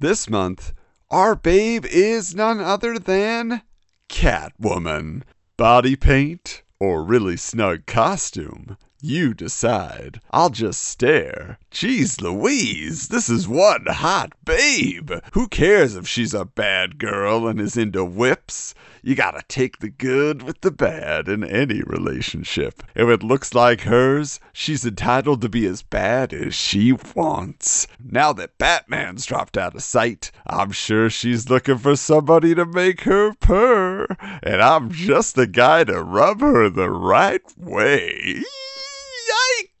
This 0.00 0.30
month, 0.30 0.72
our 1.10 1.36
babe 1.36 1.84
is 1.84 2.34
none 2.34 2.58
other 2.58 2.98
than 2.98 3.60
Catwoman. 4.08 5.24
Body 5.58 5.94
paint 5.94 6.62
or 6.78 7.04
really 7.04 7.36
snug 7.36 7.84
costume? 7.84 8.78
You 9.02 9.34
decide. 9.34 10.22
I'll 10.30 10.48
just 10.48 10.82
stare. 10.82 11.58
Jeez 11.70 12.22
Louise, 12.22 13.08
this 13.08 13.28
is 13.28 13.46
one 13.46 13.84
hot 13.86 14.32
babe. 14.42 15.12
Who 15.34 15.48
cares 15.48 15.94
if 15.96 16.08
she's 16.08 16.32
a 16.32 16.46
bad 16.46 16.96
girl 16.96 17.46
and 17.46 17.60
is 17.60 17.76
into 17.76 18.02
whips? 18.02 18.74
You 19.02 19.14
gotta 19.14 19.42
take 19.48 19.78
the 19.78 19.88
good 19.88 20.42
with 20.42 20.60
the 20.60 20.70
bad 20.70 21.26
in 21.26 21.42
any 21.42 21.80
relationship. 21.82 22.82
If 22.94 23.08
it 23.08 23.22
looks 23.22 23.54
like 23.54 23.82
hers, 23.82 24.40
she's 24.52 24.84
entitled 24.84 25.40
to 25.40 25.48
be 25.48 25.66
as 25.66 25.80
bad 25.82 26.34
as 26.34 26.54
she 26.54 26.92
wants. 26.92 27.86
Now 27.98 28.34
that 28.34 28.58
Batman's 28.58 29.24
dropped 29.24 29.56
out 29.56 29.74
of 29.74 29.82
sight, 29.82 30.30
I'm 30.46 30.72
sure 30.72 31.08
she's 31.08 31.48
looking 31.48 31.78
for 31.78 31.96
somebody 31.96 32.54
to 32.54 32.66
make 32.66 33.02
her 33.02 33.32
purr. 33.32 34.06
And 34.42 34.60
I'm 34.60 34.90
just 34.90 35.34
the 35.34 35.46
guy 35.46 35.84
to 35.84 36.02
rub 36.02 36.40
her 36.42 36.68
the 36.68 36.90
right 36.90 37.42
way. 37.56 38.42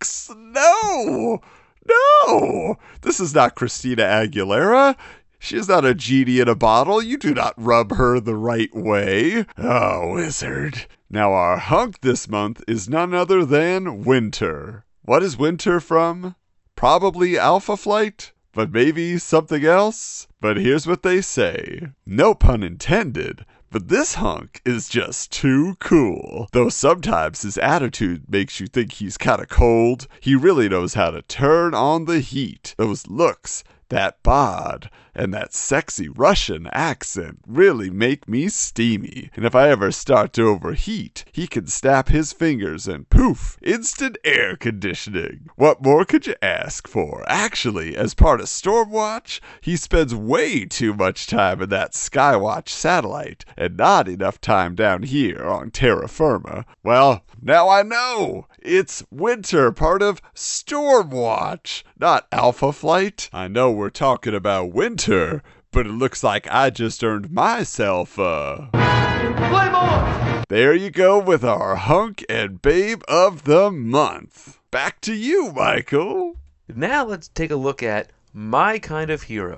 Yikes! 0.00 0.34
No! 0.34 1.42
No! 1.86 2.78
This 3.02 3.20
is 3.20 3.34
not 3.34 3.54
Christina 3.54 4.02
Aguilera. 4.02 4.96
She 5.42 5.56
is 5.56 5.68
not 5.68 5.86
a 5.86 5.94
genie 5.94 6.38
in 6.38 6.48
a 6.48 6.54
bottle. 6.54 7.02
You 7.02 7.16
do 7.16 7.32
not 7.32 7.54
rub 7.56 7.92
her 7.96 8.20
the 8.20 8.36
right 8.36 8.72
way. 8.74 9.46
Oh, 9.56 10.12
wizard. 10.12 10.86
Now, 11.08 11.32
our 11.32 11.56
hunk 11.56 12.02
this 12.02 12.28
month 12.28 12.62
is 12.68 12.90
none 12.90 13.14
other 13.14 13.46
than 13.46 14.04
Winter. 14.04 14.84
What 15.00 15.22
is 15.22 15.38
Winter 15.38 15.80
from? 15.80 16.36
Probably 16.76 17.38
Alpha 17.38 17.78
Flight? 17.78 18.32
But 18.52 18.70
maybe 18.70 19.16
something 19.16 19.64
else? 19.64 20.28
But 20.42 20.58
here's 20.58 20.86
what 20.86 21.02
they 21.02 21.22
say. 21.22 21.88
No 22.04 22.34
pun 22.34 22.62
intended. 22.62 23.46
But 23.70 23.88
this 23.88 24.16
hunk 24.16 24.60
is 24.66 24.90
just 24.90 25.32
too 25.32 25.76
cool. 25.80 26.48
Though 26.52 26.68
sometimes 26.68 27.42
his 27.42 27.56
attitude 27.56 28.24
makes 28.28 28.60
you 28.60 28.66
think 28.66 28.92
he's 28.92 29.16
kinda 29.16 29.46
cold, 29.46 30.06
he 30.20 30.34
really 30.34 30.68
knows 30.68 30.94
how 30.94 31.12
to 31.12 31.22
turn 31.22 31.72
on 31.72 32.04
the 32.04 32.20
heat. 32.20 32.74
Those 32.76 33.06
looks, 33.06 33.64
that 33.88 34.22
bod, 34.22 34.90
and 35.14 35.32
that 35.34 35.54
sexy 35.54 36.08
Russian 36.08 36.68
accent 36.72 37.40
really 37.46 37.90
make 37.90 38.28
me 38.28 38.48
steamy. 38.48 39.30
And 39.34 39.44
if 39.44 39.54
I 39.54 39.68
ever 39.68 39.92
start 39.92 40.32
to 40.34 40.48
overheat, 40.48 41.24
he 41.32 41.46
can 41.46 41.66
snap 41.66 42.08
his 42.08 42.32
fingers 42.32 42.86
and 42.86 43.08
poof, 43.10 43.58
instant 43.62 44.18
air 44.24 44.56
conditioning. 44.56 45.48
What 45.56 45.82
more 45.82 46.04
could 46.04 46.26
you 46.26 46.34
ask 46.42 46.86
for? 46.86 47.24
Actually, 47.26 47.96
as 47.96 48.14
part 48.14 48.40
of 48.40 48.46
Stormwatch, 48.46 49.40
he 49.60 49.76
spends 49.76 50.14
way 50.14 50.64
too 50.64 50.94
much 50.94 51.26
time 51.26 51.62
in 51.62 51.68
that 51.70 51.92
Skywatch 51.92 52.68
satellite 52.68 53.44
and 53.56 53.76
not 53.76 54.08
enough 54.08 54.40
time 54.40 54.74
down 54.74 55.02
here 55.02 55.44
on 55.44 55.70
terra 55.70 56.08
firma. 56.08 56.64
Well, 56.82 57.24
now 57.42 57.68
I 57.68 57.82
know. 57.82 58.46
It's 58.58 59.02
winter, 59.10 59.72
part 59.72 60.02
of 60.02 60.20
Stormwatch, 60.34 61.82
not 61.98 62.26
Alpha 62.30 62.72
Flight. 62.72 63.30
I 63.32 63.48
know 63.48 63.70
we're 63.70 63.88
talking 63.90 64.34
about 64.34 64.72
winter, 64.72 64.99
but 65.08 65.86
it 65.86 65.92
looks 65.92 66.22
like 66.22 66.46
I 66.50 66.70
just 66.70 67.02
earned 67.04 67.30
myself 67.30 68.18
a. 68.18 68.70
There 70.48 70.74
you 70.74 70.90
go 70.90 71.18
with 71.18 71.44
our 71.44 71.76
hunk 71.76 72.24
and 72.28 72.60
babe 72.60 73.02
of 73.06 73.44
the 73.44 73.70
month. 73.70 74.58
Back 74.70 75.00
to 75.02 75.14
you, 75.14 75.52
Michael. 75.52 76.36
Now 76.68 77.04
let's 77.04 77.28
take 77.28 77.50
a 77.50 77.56
look 77.56 77.82
at 77.82 78.10
my 78.32 78.78
kind 78.78 79.10
of 79.10 79.22
hero. 79.22 79.54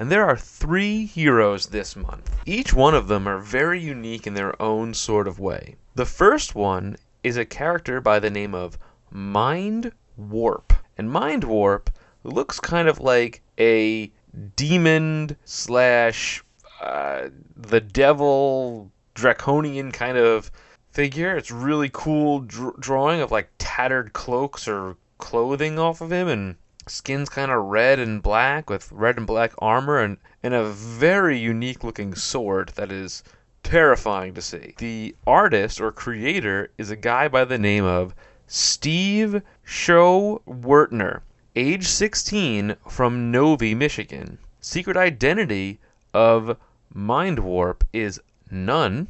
And 0.00 0.12
there 0.12 0.24
are 0.24 0.36
three 0.36 1.06
heroes 1.06 1.66
this 1.66 1.96
month. 1.96 2.30
Each 2.46 2.72
one 2.72 2.94
of 2.94 3.08
them 3.08 3.26
are 3.26 3.40
very 3.40 3.80
unique 3.80 4.28
in 4.28 4.34
their 4.34 4.60
own 4.62 4.94
sort 4.94 5.26
of 5.26 5.40
way. 5.40 5.74
The 5.96 6.06
first 6.06 6.54
one 6.54 6.96
is 7.24 7.36
a 7.36 7.44
character 7.44 8.00
by 8.00 8.20
the 8.20 8.30
name 8.30 8.54
of 8.54 8.78
Mind 9.10 9.90
Warp. 10.16 10.72
And 10.96 11.10
Mind 11.10 11.42
Warp 11.42 11.90
looks 12.22 12.60
kind 12.60 12.86
of 12.86 13.00
like 13.00 13.42
a 13.58 14.12
demon 14.54 15.36
slash 15.44 16.44
uh, 16.80 17.30
the 17.56 17.80
devil 17.80 18.92
draconian 19.14 19.90
kind 19.90 20.16
of 20.16 20.52
figure. 20.92 21.36
It's 21.36 21.50
really 21.50 21.90
cool 21.92 22.40
dr- 22.40 22.78
drawing 22.78 23.20
of 23.20 23.32
like 23.32 23.50
tattered 23.58 24.12
cloaks 24.12 24.68
or 24.68 24.96
clothing 25.18 25.76
off 25.76 26.00
of 26.00 26.12
him 26.12 26.28
and 26.28 26.54
skin's 26.88 27.28
kind 27.28 27.50
of 27.50 27.64
red 27.64 27.98
and 27.98 28.22
black 28.22 28.70
with 28.70 28.90
red 28.90 29.16
and 29.16 29.26
black 29.26 29.52
armor 29.58 29.98
and, 29.98 30.16
and 30.42 30.54
a 30.54 30.64
very 30.64 31.38
unique 31.38 31.84
looking 31.84 32.14
sword 32.14 32.70
that 32.76 32.90
is 32.90 33.22
terrifying 33.62 34.32
to 34.34 34.40
see. 34.40 34.74
The 34.78 35.14
artist 35.26 35.80
or 35.80 35.92
creator 35.92 36.70
is 36.78 36.90
a 36.90 36.96
guy 36.96 37.28
by 37.28 37.44
the 37.44 37.58
name 37.58 37.84
of 37.84 38.14
Steve 38.46 39.42
Show 39.62 40.40
Wertner, 40.46 41.22
age 41.54 41.86
16 41.86 42.76
from 42.88 43.30
Novi, 43.30 43.74
Michigan. 43.74 44.38
Secret 44.60 44.96
identity 44.96 45.80
of 46.14 46.56
Mind 46.94 47.40
Warp 47.40 47.84
is 47.92 48.20
none. 48.50 49.06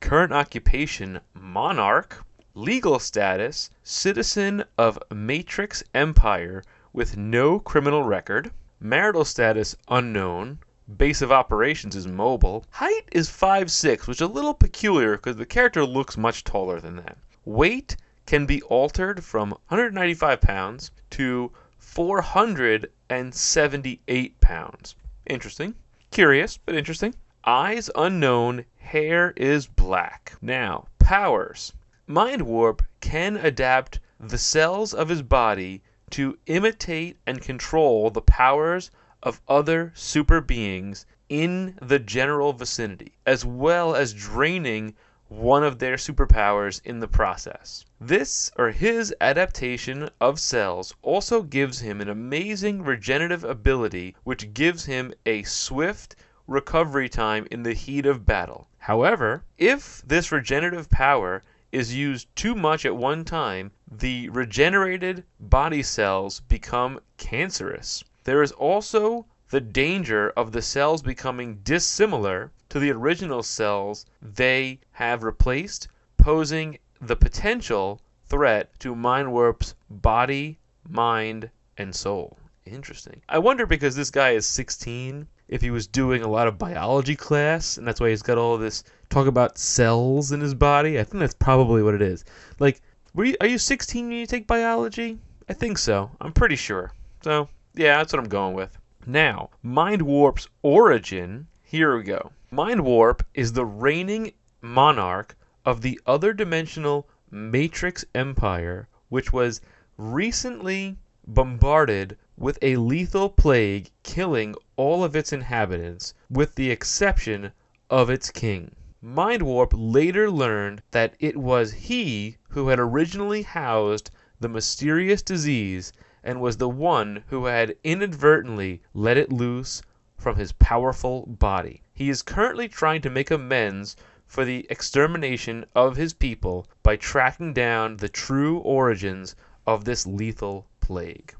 Current 0.00 0.32
occupation 0.32 1.20
monarch. 1.32 2.22
Legal 2.54 2.98
status 2.98 3.70
citizen 3.82 4.64
of 4.76 4.98
Matrix 5.10 5.82
Empire 5.94 6.62
with 6.96 7.16
no 7.18 7.60
criminal 7.60 8.02
record. 8.02 8.50
Marital 8.80 9.26
status 9.26 9.76
unknown. 9.88 10.58
Base 10.96 11.20
of 11.20 11.30
operations 11.30 11.94
is 11.94 12.06
mobile. 12.06 12.64
Height 12.70 13.06
is 13.12 13.28
5'6, 13.28 14.06
which 14.06 14.16
is 14.16 14.22
a 14.22 14.26
little 14.26 14.54
peculiar 14.54 15.18
because 15.18 15.36
the 15.36 15.44
character 15.44 15.84
looks 15.84 16.16
much 16.16 16.42
taller 16.42 16.80
than 16.80 16.96
that. 16.96 17.18
Weight 17.44 17.98
can 18.24 18.46
be 18.46 18.62
altered 18.62 19.22
from 19.22 19.50
195 19.50 20.40
pounds 20.40 20.90
to 21.10 21.52
478 21.76 24.40
pounds. 24.40 24.94
Interesting. 25.26 25.74
Curious, 26.10 26.56
but 26.56 26.74
interesting. 26.74 27.14
Eyes 27.44 27.90
unknown, 27.94 28.64
hair 28.78 29.34
is 29.36 29.66
black. 29.66 30.32
Now, 30.40 30.86
powers. 30.98 31.74
Mind 32.06 32.40
Warp 32.40 32.82
can 33.02 33.36
adapt 33.36 34.00
the 34.18 34.38
cells 34.38 34.94
of 34.94 35.10
his 35.10 35.20
body 35.20 35.82
to 36.10 36.38
imitate 36.46 37.16
and 37.26 37.42
control 37.42 38.10
the 38.10 38.22
powers 38.22 38.90
of 39.22 39.40
other 39.48 39.92
super 39.94 40.40
beings 40.40 41.04
in 41.28 41.76
the 41.82 41.98
general 41.98 42.52
vicinity, 42.52 43.12
as 43.26 43.44
well 43.44 43.94
as 43.94 44.14
draining 44.14 44.94
one 45.28 45.64
of 45.64 45.80
their 45.80 45.96
superpowers 45.96 46.80
in 46.84 47.00
the 47.00 47.08
process. 47.08 47.84
This 48.00 48.52
or 48.56 48.70
his 48.70 49.12
adaptation 49.20 50.08
of 50.20 50.38
cells 50.38 50.94
also 51.02 51.42
gives 51.42 51.80
him 51.80 52.00
an 52.00 52.08
amazing 52.08 52.82
regenerative 52.82 53.42
ability 53.42 54.14
which 54.22 54.54
gives 54.54 54.84
him 54.84 55.12
a 55.26 55.42
swift 55.42 56.14
recovery 56.46 57.08
time 57.08 57.48
in 57.50 57.64
the 57.64 57.74
heat 57.74 58.06
of 58.06 58.24
battle. 58.24 58.68
However, 58.78 59.42
if 59.58 60.00
this 60.06 60.30
regenerative 60.30 60.88
power 60.88 61.42
is 61.76 61.94
used 61.94 62.34
too 62.34 62.54
much 62.54 62.86
at 62.86 62.96
one 62.96 63.22
time, 63.22 63.70
the 63.86 64.30
regenerated 64.30 65.22
body 65.38 65.82
cells 65.82 66.40
become 66.40 66.98
cancerous. 67.18 68.02
There 68.24 68.42
is 68.42 68.52
also 68.52 69.26
the 69.50 69.60
danger 69.60 70.30
of 70.30 70.52
the 70.52 70.62
cells 70.62 71.02
becoming 71.02 71.56
dissimilar 71.56 72.50
to 72.70 72.78
the 72.78 72.90
original 72.90 73.42
cells 73.42 74.06
they 74.22 74.80
have 74.92 75.22
replaced, 75.22 75.88
posing 76.16 76.78
the 76.98 77.14
potential 77.14 78.00
threat 78.24 78.80
to 78.80 78.94
Mind 78.94 79.30
Warp's 79.30 79.74
body, 79.90 80.58
mind, 80.88 81.50
and 81.76 81.94
soul. 81.94 82.38
Interesting. 82.64 83.20
I 83.28 83.38
wonder 83.38 83.66
because 83.66 83.94
this 83.94 84.10
guy 84.10 84.30
is 84.30 84.46
16 84.46 85.28
if 85.48 85.60
he 85.60 85.70
was 85.70 85.86
doing 85.86 86.22
a 86.22 86.28
lot 86.28 86.48
of 86.48 86.58
biology 86.58 87.14
class 87.14 87.76
and 87.76 87.86
that's 87.86 88.00
why 88.00 88.10
he's 88.10 88.22
got 88.22 88.38
all 88.38 88.58
this 88.58 88.82
talk 89.08 89.26
about 89.26 89.58
cells 89.58 90.32
in 90.32 90.40
his 90.40 90.54
body. 90.54 90.98
I 90.98 91.04
think 91.04 91.20
that's 91.20 91.34
probably 91.34 91.82
what 91.82 91.94
it 91.94 92.02
is. 92.02 92.24
Like, 92.58 92.80
were 93.14 93.24
you, 93.24 93.36
are 93.40 93.46
you 93.46 93.58
16 93.58 94.08
when 94.08 94.16
you 94.16 94.26
take 94.26 94.46
biology? 94.46 95.18
I 95.48 95.52
think 95.52 95.78
so. 95.78 96.10
I'm 96.20 96.32
pretty 96.32 96.56
sure. 96.56 96.92
So, 97.22 97.48
yeah, 97.74 97.98
that's 97.98 98.12
what 98.12 98.20
I'm 98.20 98.28
going 98.28 98.54
with. 98.54 98.76
Now, 99.06 99.50
Mind 99.62 100.02
Warp's 100.02 100.48
origin. 100.62 101.46
Here 101.62 101.96
we 101.96 102.02
go. 102.02 102.32
Mind 102.50 102.84
Warp 102.84 103.24
is 103.34 103.52
the 103.52 103.64
reigning 103.64 104.32
monarch 104.60 105.36
of 105.64 105.80
the 105.80 106.00
other 106.06 106.32
dimensional 106.32 107.08
Matrix 107.30 108.04
Empire, 108.14 108.88
which 109.08 109.32
was 109.32 109.60
recently 109.96 110.96
bombarded 111.26 112.16
with 112.36 112.58
a 112.62 112.76
lethal 112.76 113.28
plague, 113.28 113.90
killing 114.02 114.54
all 114.76 115.02
of 115.02 115.16
its 115.16 115.32
inhabitants, 115.32 116.12
with 116.30 116.54
the 116.54 116.70
exception 116.70 117.52
of 117.90 118.10
its 118.10 118.30
king. 118.30 118.74
Mind 119.00 119.42
Warp 119.42 119.72
later 119.74 120.30
learned 120.30 120.82
that 120.90 121.14
it 121.18 121.36
was 121.36 121.72
he 121.72 122.36
who 122.50 122.68
had 122.68 122.78
originally 122.78 123.42
housed 123.42 124.10
the 124.40 124.48
mysterious 124.48 125.22
disease 125.22 125.92
and 126.22 126.40
was 126.40 126.56
the 126.56 126.68
one 126.68 127.24
who 127.28 127.44
had 127.44 127.76
inadvertently 127.84 128.82
let 128.92 129.16
it 129.16 129.32
loose 129.32 129.80
from 130.18 130.36
his 130.36 130.52
powerful 130.52 131.24
body. 131.26 131.82
He 131.94 132.10
is 132.10 132.22
currently 132.22 132.68
trying 132.68 133.00
to 133.02 133.10
make 133.10 133.30
amends 133.30 133.96
for 134.26 134.44
the 134.44 134.66
extermination 134.68 135.64
of 135.74 135.96
his 135.96 136.12
people 136.12 136.66
by 136.82 136.96
tracking 136.96 137.52
down 137.52 137.96
the 137.96 138.08
true 138.08 138.58
origins 138.58 139.36
of 139.66 139.84
this 139.84 140.06
lethal 140.06 140.66
plague. 140.80 141.34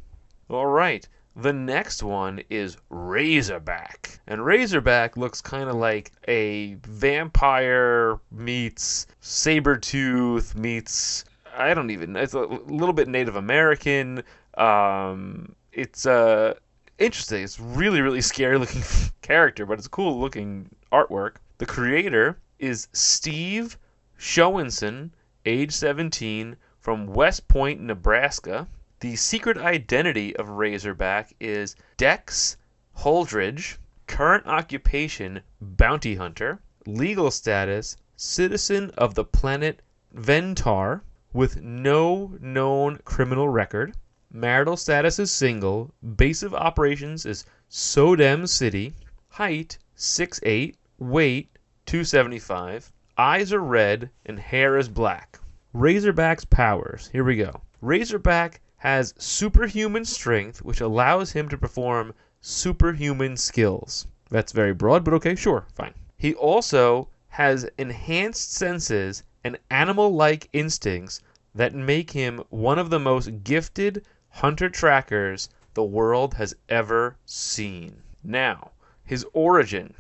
All 0.49 0.67
right, 0.67 1.09
the 1.37 1.53
next 1.53 2.03
one 2.03 2.41
is 2.49 2.79
Razorback. 2.89 4.21
And 4.27 4.45
Razorback 4.45 5.19
looks 5.19 5.43
kind 5.43 5.69
of 5.69 5.77
like 5.77 6.13
a 6.27 6.75
vampire 6.87 8.19
meets 8.31 9.07
Sabretooth 9.23 10.55
meets 10.55 11.27
I 11.55 11.75
don't 11.75 11.91
even 11.91 12.17
it's 12.17 12.33
a 12.33 12.41
little 12.41 12.95
bit 12.95 13.07
Native 13.09 13.37
American. 13.37 14.23
Um, 14.57 15.55
it's 15.73 16.07
uh 16.07 16.55
interesting. 16.99 17.45
It's 17.45 17.61
really 17.61 18.01
really 18.01 18.23
scary 18.23 18.57
looking 18.59 18.83
character, 19.21 19.67
but 19.67 19.79
it's 19.79 19.89
cool 19.89 20.19
looking 20.19 20.71
artwork. 20.91 21.37
The 21.59 21.67
creator 21.67 22.39
is 22.59 22.89
Steve 22.95 23.77
Schoenson, 24.19 25.11
age 25.45 25.73
17, 25.73 26.57
from 26.81 27.07
West 27.07 27.47
Point, 27.49 27.83
Nebraska. 27.83 28.67
The 29.01 29.17
secret 29.17 29.59
identity 29.59 30.35
of 30.37 30.49
Razorback 30.49 31.35
is 31.39 31.77
Dex 31.99 32.57
Holdridge, 32.97 33.77
current 34.07 34.47
occupation 34.47 35.43
bounty 35.61 36.15
hunter, 36.15 36.61
legal 36.87 37.31
status 37.31 37.99
citizen 38.17 38.91
of 38.97 39.15
the 39.15 39.23
planet 39.23 39.83
Ventar 40.15 41.03
with 41.35 41.61
no 41.61 42.39
known 42.41 42.97
criminal 43.05 43.51
record. 43.51 43.95
Marital 44.33 44.79
status 44.79 45.19
is 45.19 45.31
single. 45.31 45.93
Base 46.17 46.43
of 46.43 46.55
operations 46.55 47.27
is 47.27 47.45
Sodem 47.69 48.49
City. 48.49 48.95
Height 49.29 49.77
6'8. 49.95 50.75
Weight 50.99 51.51
275. 51.85 52.91
Eyes 53.19 53.53
are 53.53 53.61
red 53.61 54.09
and 54.25 54.41
hair 54.41 54.79
is 54.79 54.89
black. 54.89 55.39
Razorback's 55.75 56.47
powers. 56.47 57.11
Here 57.13 57.25
we 57.25 57.37
go. 57.37 57.61
Razorback 57.83 58.63
has 58.87 59.13
superhuman 59.19 60.05
strength, 60.05 60.63
which 60.63 60.81
allows 60.81 61.33
him 61.33 61.49
to 61.49 61.59
perform 61.59 62.15
superhuman 62.41 63.37
skills. 63.37 64.07
That's 64.31 64.53
very 64.53 64.73
broad, 64.73 65.03
but 65.03 65.13
okay, 65.15 65.35
sure, 65.35 65.67
fine. 65.75 65.93
He 66.17 66.35
also 66.35 67.09
has 67.27 67.69
enhanced 67.79 68.55
senses 68.55 69.25
and 69.43 69.59
animal 69.73 70.15
like 70.15 70.49
instincts 70.53 71.21
that 71.53 71.75
make 71.75 72.13
him 72.13 72.45
one 72.51 72.79
of 72.79 72.91
the 72.91 73.01
most 73.01 73.43
gifted 73.43 74.07
hunter 74.29 74.69
trackers 74.69 75.49
the 75.75 75.83
world 75.83 76.35
has 76.35 76.55
ever 76.69 77.17
seen. 77.25 78.01
Now, 78.23 78.71
his 79.05 79.27
origin 79.33 79.95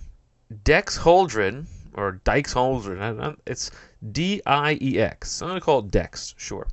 Dex 0.63 0.97
Holdren, 0.97 1.67
or 1.95 2.21
Dykes 2.23 2.55
Holdren, 2.55 3.37
it's 3.47 3.73
D 4.13 4.41
I 4.47 4.79
E 4.81 5.01
X. 5.01 5.43
I'm 5.43 5.49
going 5.49 5.61
to 5.61 5.65
call 5.65 5.81
it 5.81 5.91
Dex, 5.91 6.37
sure. 6.39 6.69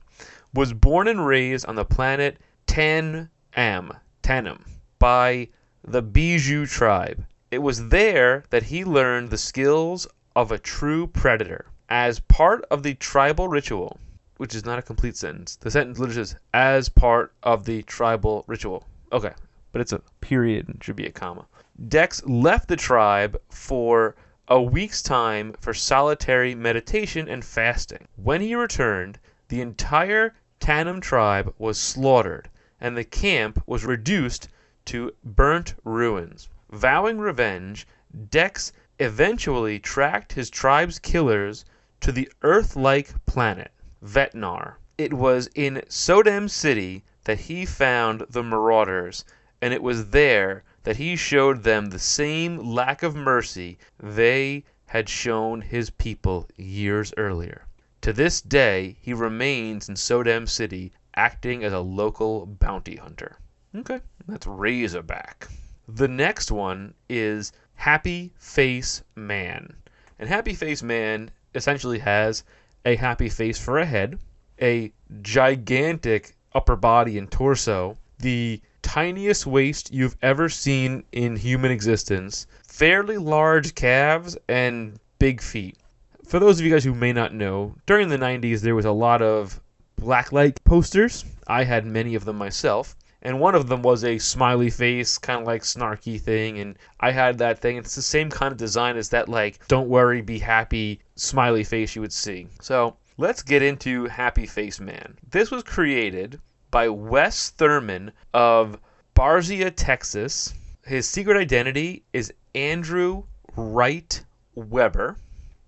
Was 0.56 0.72
born 0.72 1.08
and 1.08 1.26
raised 1.26 1.66
on 1.66 1.74
the 1.74 1.84
planet 1.84 2.38
Tan 2.68 3.32
Am, 3.56 3.92
Tanum, 4.22 4.64
by 5.00 5.48
the 5.84 6.04
Bijou 6.04 6.68
tribe. 6.68 7.26
It 7.50 7.58
was 7.58 7.90
there 7.90 8.44
that 8.52 8.62
he 8.62 8.86
learned 8.86 9.32
the 9.32 9.38
skills 9.40 10.08
of 10.36 10.52
a 10.52 10.60
true 10.60 11.08
predator. 11.08 11.66
As 11.90 12.20
part 12.20 12.66
of 12.70 12.84
the 12.84 12.94
tribal 12.94 13.48
ritual, 13.48 14.00
which 14.38 14.54
is 14.54 14.64
not 14.64 14.78
a 14.78 14.84
complete 14.84 15.18
sentence, 15.18 15.56
the 15.56 15.72
sentence 15.72 15.98
literally 15.98 16.24
says, 16.24 16.36
as 16.54 16.88
part 16.88 17.34
of 17.42 17.66
the 17.66 17.82
tribal 17.84 18.44
ritual. 18.46 18.86
Okay, 19.12 19.34
but 19.72 19.82
it's 19.82 19.94
a 19.94 20.04
period 20.22 20.68
and 20.68 20.84
should 20.84 20.96
be 20.96 21.08
a 21.08 21.12
comma. 21.12 21.48
Dex 21.88 22.24
left 22.26 22.68
the 22.68 22.76
tribe 22.76 23.42
for 23.50 24.16
a 24.48 24.62
week's 24.62 25.02
time 25.02 25.56
for 25.60 25.74
solitary 25.74 26.54
meditation 26.54 27.28
and 27.28 27.44
fasting. 27.44 28.08
When 28.18 28.40
he 28.40 28.54
returned, 28.54 29.18
the 29.48 29.62
entire 29.62 30.36
Tanum 30.64 31.02
tribe 31.02 31.54
was 31.58 31.78
slaughtered, 31.78 32.50
and 32.80 32.96
the 32.96 33.04
camp 33.04 33.62
was 33.68 33.84
reduced 33.84 34.48
to 34.86 35.12
burnt 35.22 35.76
ruins. 35.84 36.48
Vowing 36.72 37.20
revenge, 37.20 37.86
Dex 38.30 38.72
eventually 38.98 39.78
tracked 39.78 40.32
his 40.32 40.50
tribe's 40.50 41.00
killers 41.00 41.66
to 42.00 42.14
the 42.14 42.32
Earth 42.44 42.78
like 42.78 43.26
planet, 43.26 43.72
Vetnar. 44.02 44.76
It 44.98 45.12
was 45.12 45.50
in 45.54 45.84
Sodem 45.90 46.48
City 46.48 47.04
that 47.26 47.42
he 47.42 47.66
found 47.66 48.22
the 48.30 48.42
marauders, 48.42 49.26
and 49.62 49.74
it 49.74 49.84
was 49.84 50.12
there 50.12 50.64
that 50.84 50.96
he 50.96 51.18
showed 51.18 51.64
them 51.64 51.88
the 51.88 52.00
same 52.00 52.58
lack 52.58 53.04
of 53.04 53.18
mercy 53.18 53.78
they 54.00 54.64
had 54.86 55.10
shown 55.10 55.60
his 55.60 55.90
people 55.90 56.48
years 56.56 57.14
earlier. 57.18 57.66
To 58.04 58.12
this 58.12 58.42
day 58.42 58.98
he 59.00 59.14
remains 59.14 59.88
in 59.88 59.96
Sodem 59.96 60.46
City 60.50 60.92
acting 61.16 61.64
as 61.64 61.72
a 61.72 61.80
local 61.80 62.46
bounty 62.46 62.98
hunter. 62.98 63.38
Okay, 63.74 64.02
that's 64.28 64.46
Razorback. 64.46 65.48
The 65.88 66.10
next 66.10 66.52
one 66.52 66.96
is 67.08 67.54
Happy 67.76 68.34
Face 68.38 69.04
Man. 69.16 69.74
And 70.20 70.28
Happy 70.28 70.54
Face 70.54 70.84
Man 70.84 71.32
essentially 71.56 72.00
has 72.00 72.44
a 72.84 72.98
happy 72.98 73.30
face 73.30 73.58
for 73.58 73.80
a 73.80 73.86
head, 73.86 74.20
a 74.62 74.92
gigantic 75.22 76.36
upper 76.54 76.76
body 76.76 77.18
and 77.18 77.32
torso, 77.32 77.98
the 78.20 78.62
tiniest 78.82 79.46
waist 79.46 79.94
you've 79.94 80.18
ever 80.22 80.50
seen 80.50 81.06
in 81.14 81.38
human 81.38 81.72
existence, 81.72 82.48
fairly 82.68 83.16
large 83.16 83.76
calves, 83.76 84.38
and 84.50 85.00
big 85.20 85.40
feet. 85.40 85.78
For 86.26 86.40
those 86.40 86.60
of 86.60 86.66
you 86.66 86.72
guys 86.72 86.84
who 86.84 86.94
may 86.94 87.14
not 87.14 87.34
know, 87.34 87.76
during 87.86 88.08
the 88.08 88.18
90s 88.18 88.62
there 88.62 88.76
was 88.76 88.86
a 88.86 88.92
lot 88.92 89.22
of 89.22 89.60
blacklight 90.02 90.64
posters. 90.64 91.26
I 91.48 91.64
had 91.64 91.86
many 91.86 92.16
of 92.16 92.26
them 92.26 92.38
myself. 92.38 92.96
And 93.22 93.40
one 93.40 93.56
of 93.56 93.68
them 93.68 93.82
was 93.82 94.04
a 94.04 94.18
smiley 94.18 94.70
face, 94.70 95.18
kind 95.18 95.42
of 95.42 95.48
like 95.48 95.62
snarky 95.62 96.20
thing. 96.20 96.60
And 96.60 96.78
I 97.00 97.12
had 97.12 97.38
that 97.38 97.60
thing. 97.60 97.78
It's 97.78 97.96
the 97.96 98.02
same 98.02 98.30
kind 98.30 98.52
of 98.52 98.58
design 98.58 98.98
as 98.98 99.10
that, 99.10 99.30
like, 99.30 99.66
don't 99.68 99.88
worry, 99.88 100.22
be 100.22 100.40
happy 100.40 101.00
smiley 101.16 101.64
face 101.64 101.96
you 101.96 102.02
would 102.02 102.12
see. 102.12 102.48
So 102.62 102.98
let's 103.18 103.42
get 103.42 103.62
into 103.62 104.08
Happy 104.08 104.46
Face 104.46 104.80
Man. 104.80 105.18
This 105.30 105.52
was 105.52 105.64
created 105.64 106.40
by 106.70 106.90
Wes 106.90 107.52
Thurman 107.52 108.12
of 108.34 108.78
Barzia, 109.16 109.72
Texas. 109.74 110.54
His 110.86 111.08
secret 111.08 111.38
identity 111.38 112.04
is 112.12 112.34
Andrew 112.56 113.24
Wright 113.56 114.22
Weber. 114.56 115.16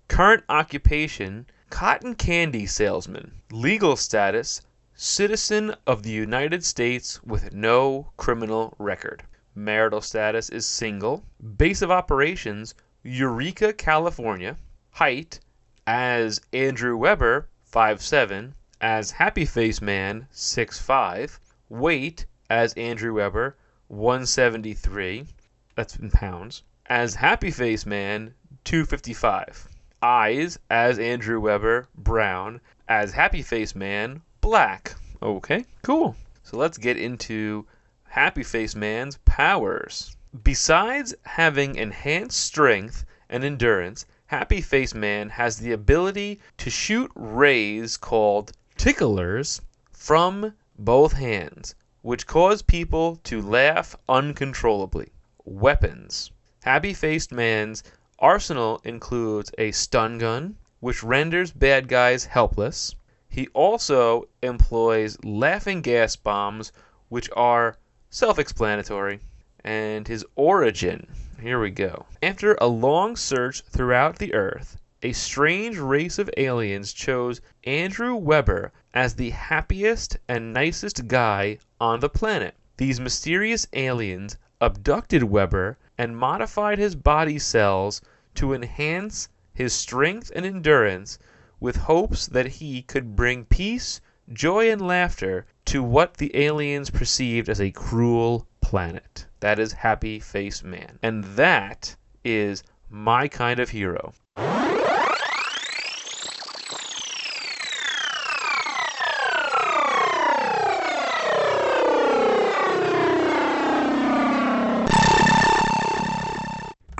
Current 0.08 0.44
occupation 0.48 1.46
cotton 1.68 2.14
candy 2.14 2.64
salesman. 2.64 3.40
Legal 3.50 3.96
status 3.96 4.62
citizen 4.94 5.74
of 5.84 6.04
the 6.04 6.10
United 6.10 6.64
States 6.64 7.20
with 7.24 7.52
no 7.52 8.12
criminal 8.16 8.76
record. 8.78 9.24
Marital 9.56 10.00
status 10.00 10.48
is 10.48 10.64
single. 10.64 11.24
Base 11.56 11.82
of 11.82 11.90
operations 11.90 12.72
Eureka, 13.02 13.72
California. 13.72 14.56
Height 14.92 15.40
as 15.88 16.40
Andrew 16.52 16.96
Weber 16.96 17.48
5'7, 17.68 18.52
as 18.80 19.10
Happy 19.10 19.44
Face 19.44 19.82
Man 19.82 20.28
6'5, 20.32 21.40
weight 21.68 22.26
as 22.48 22.72
Andrew 22.74 23.14
Weber 23.14 23.56
173, 23.88 25.26
that's 25.74 25.96
in 25.96 26.12
pounds, 26.12 26.62
as 26.86 27.16
Happy 27.16 27.50
Face 27.50 27.84
Man 27.84 28.34
255. 28.64 29.68
Eyes 30.08 30.56
as 30.70 31.00
Andrew 31.00 31.40
Weber 31.40 31.88
brown, 31.96 32.60
as 32.86 33.12
Happy 33.12 33.42
Face 33.42 33.74
Man 33.74 34.22
black. 34.40 34.94
Okay, 35.20 35.64
cool. 35.82 36.14
So 36.44 36.56
let's 36.56 36.78
get 36.78 36.96
into 36.96 37.66
Happy 38.04 38.44
Face 38.44 38.76
Man's 38.76 39.18
powers. 39.24 40.16
Besides 40.44 41.12
having 41.24 41.74
enhanced 41.74 42.38
strength 42.40 43.04
and 43.28 43.42
endurance, 43.42 44.06
Happy 44.26 44.60
Face 44.60 44.94
Man 44.94 45.28
has 45.28 45.56
the 45.56 45.72
ability 45.72 46.38
to 46.58 46.70
shoot 46.70 47.10
rays 47.16 47.96
called 47.96 48.52
ticklers 48.76 49.60
from 49.90 50.54
both 50.78 51.14
hands, 51.14 51.74
which 52.02 52.28
cause 52.28 52.62
people 52.62 53.16
to 53.24 53.42
laugh 53.42 53.96
uncontrollably. 54.08 55.10
Weapons. 55.44 56.30
Happy 56.62 56.94
Faced 56.94 57.32
Man's 57.32 57.82
arsenal 58.18 58.80
includes 58.84 59.50
a 59.58 59.70
stun 59.72 60.16
gun, 60.16 60.56
which 60.80 61.02
renders 61.02 61.52
bad 61.52 61.86
guys 61.86 62.24
helpless. 62.24 62.94
He 63.28 63.48
also 63.48 64.28
employs 64.42 65.22
laughing 65.22 65.82
gas 65.82 66.16
bombs, 66.16 66.72
which 67.08 67.28
are 67.36 67.76
self 68.08 68.38
explanatory. 68.38 69.20
And 69.62 70.08
his 70.08 70.24
origin. 70.36 71.08
Here 71.40 71.60
we 71.60 71.70
go. 71.70 72.06
After 72.22 72.54
a 72.54 72.68
long 72.68 73.16
search 73.16 73.60
throughout 73.62 74.18
the 74.18 74.32
earth, 74.32 74.78
a 75.02 75.12
strange 75.12 75.76
race 75.76 76.18
of 76.18 76.30
aliens 76.38 76.94
chose 76.94 77.42
Andrew 77.64 78.14
Weber 78.14 78.72
as 78.94 79.14
the 79.14 79.30
happiest 79.30 80.16
and 80.26 80.54
nicest 80.54 81.06
guy 81.06 81.58
on 81.78 82.00
the 82.00 82.08
planet. 82.08 82.54
These 82.78 82.98
mysterious 82.98 83.66
aliens 83.74 84.38
abducted 84.60 85.22
Weber 85.22 85.76
and 85.98 86.16
modified 86.16 86.78
his 86.78 86.94
body 86.96 87.38
cells 87.38 88.00
to 88.34 88.54
enhance 88.54 89.28
his 89.52 89.72
strength 89.72 90.30
and 90.34 90.46
endurance 90.46 91.18
with 91.60 91.76
hopes 91.76 92.26
that 92.26 92.46
he 92.46 92.82
could 92.82 93.16
bring 93.16 93.44
peace, 93.44 94.00
joy, 94.32 94.70
and 94.70 94.80
laughter 94.80 95.46
to 95.64 95.82
what 95.82 96.16
the 96.16 96.34
aliens 96.36 96.90
perceived 96.90 97.48
as 97.48 97.60
a 97.60 97.70
cruel 97.70 98.46
planet. 98.60 99.26
That 99.40 99.58
is 99.58 99.72
Happy 99.72 100.20
Face 100.20 100.62
Man. 100.62 100.98
And 101.02 101.24
that 101.36 101.96
is 102.24 102.62
my 102.88 103.28
kind 103.28 103.60
of 103.60 103.70
hero. 103.70 104.12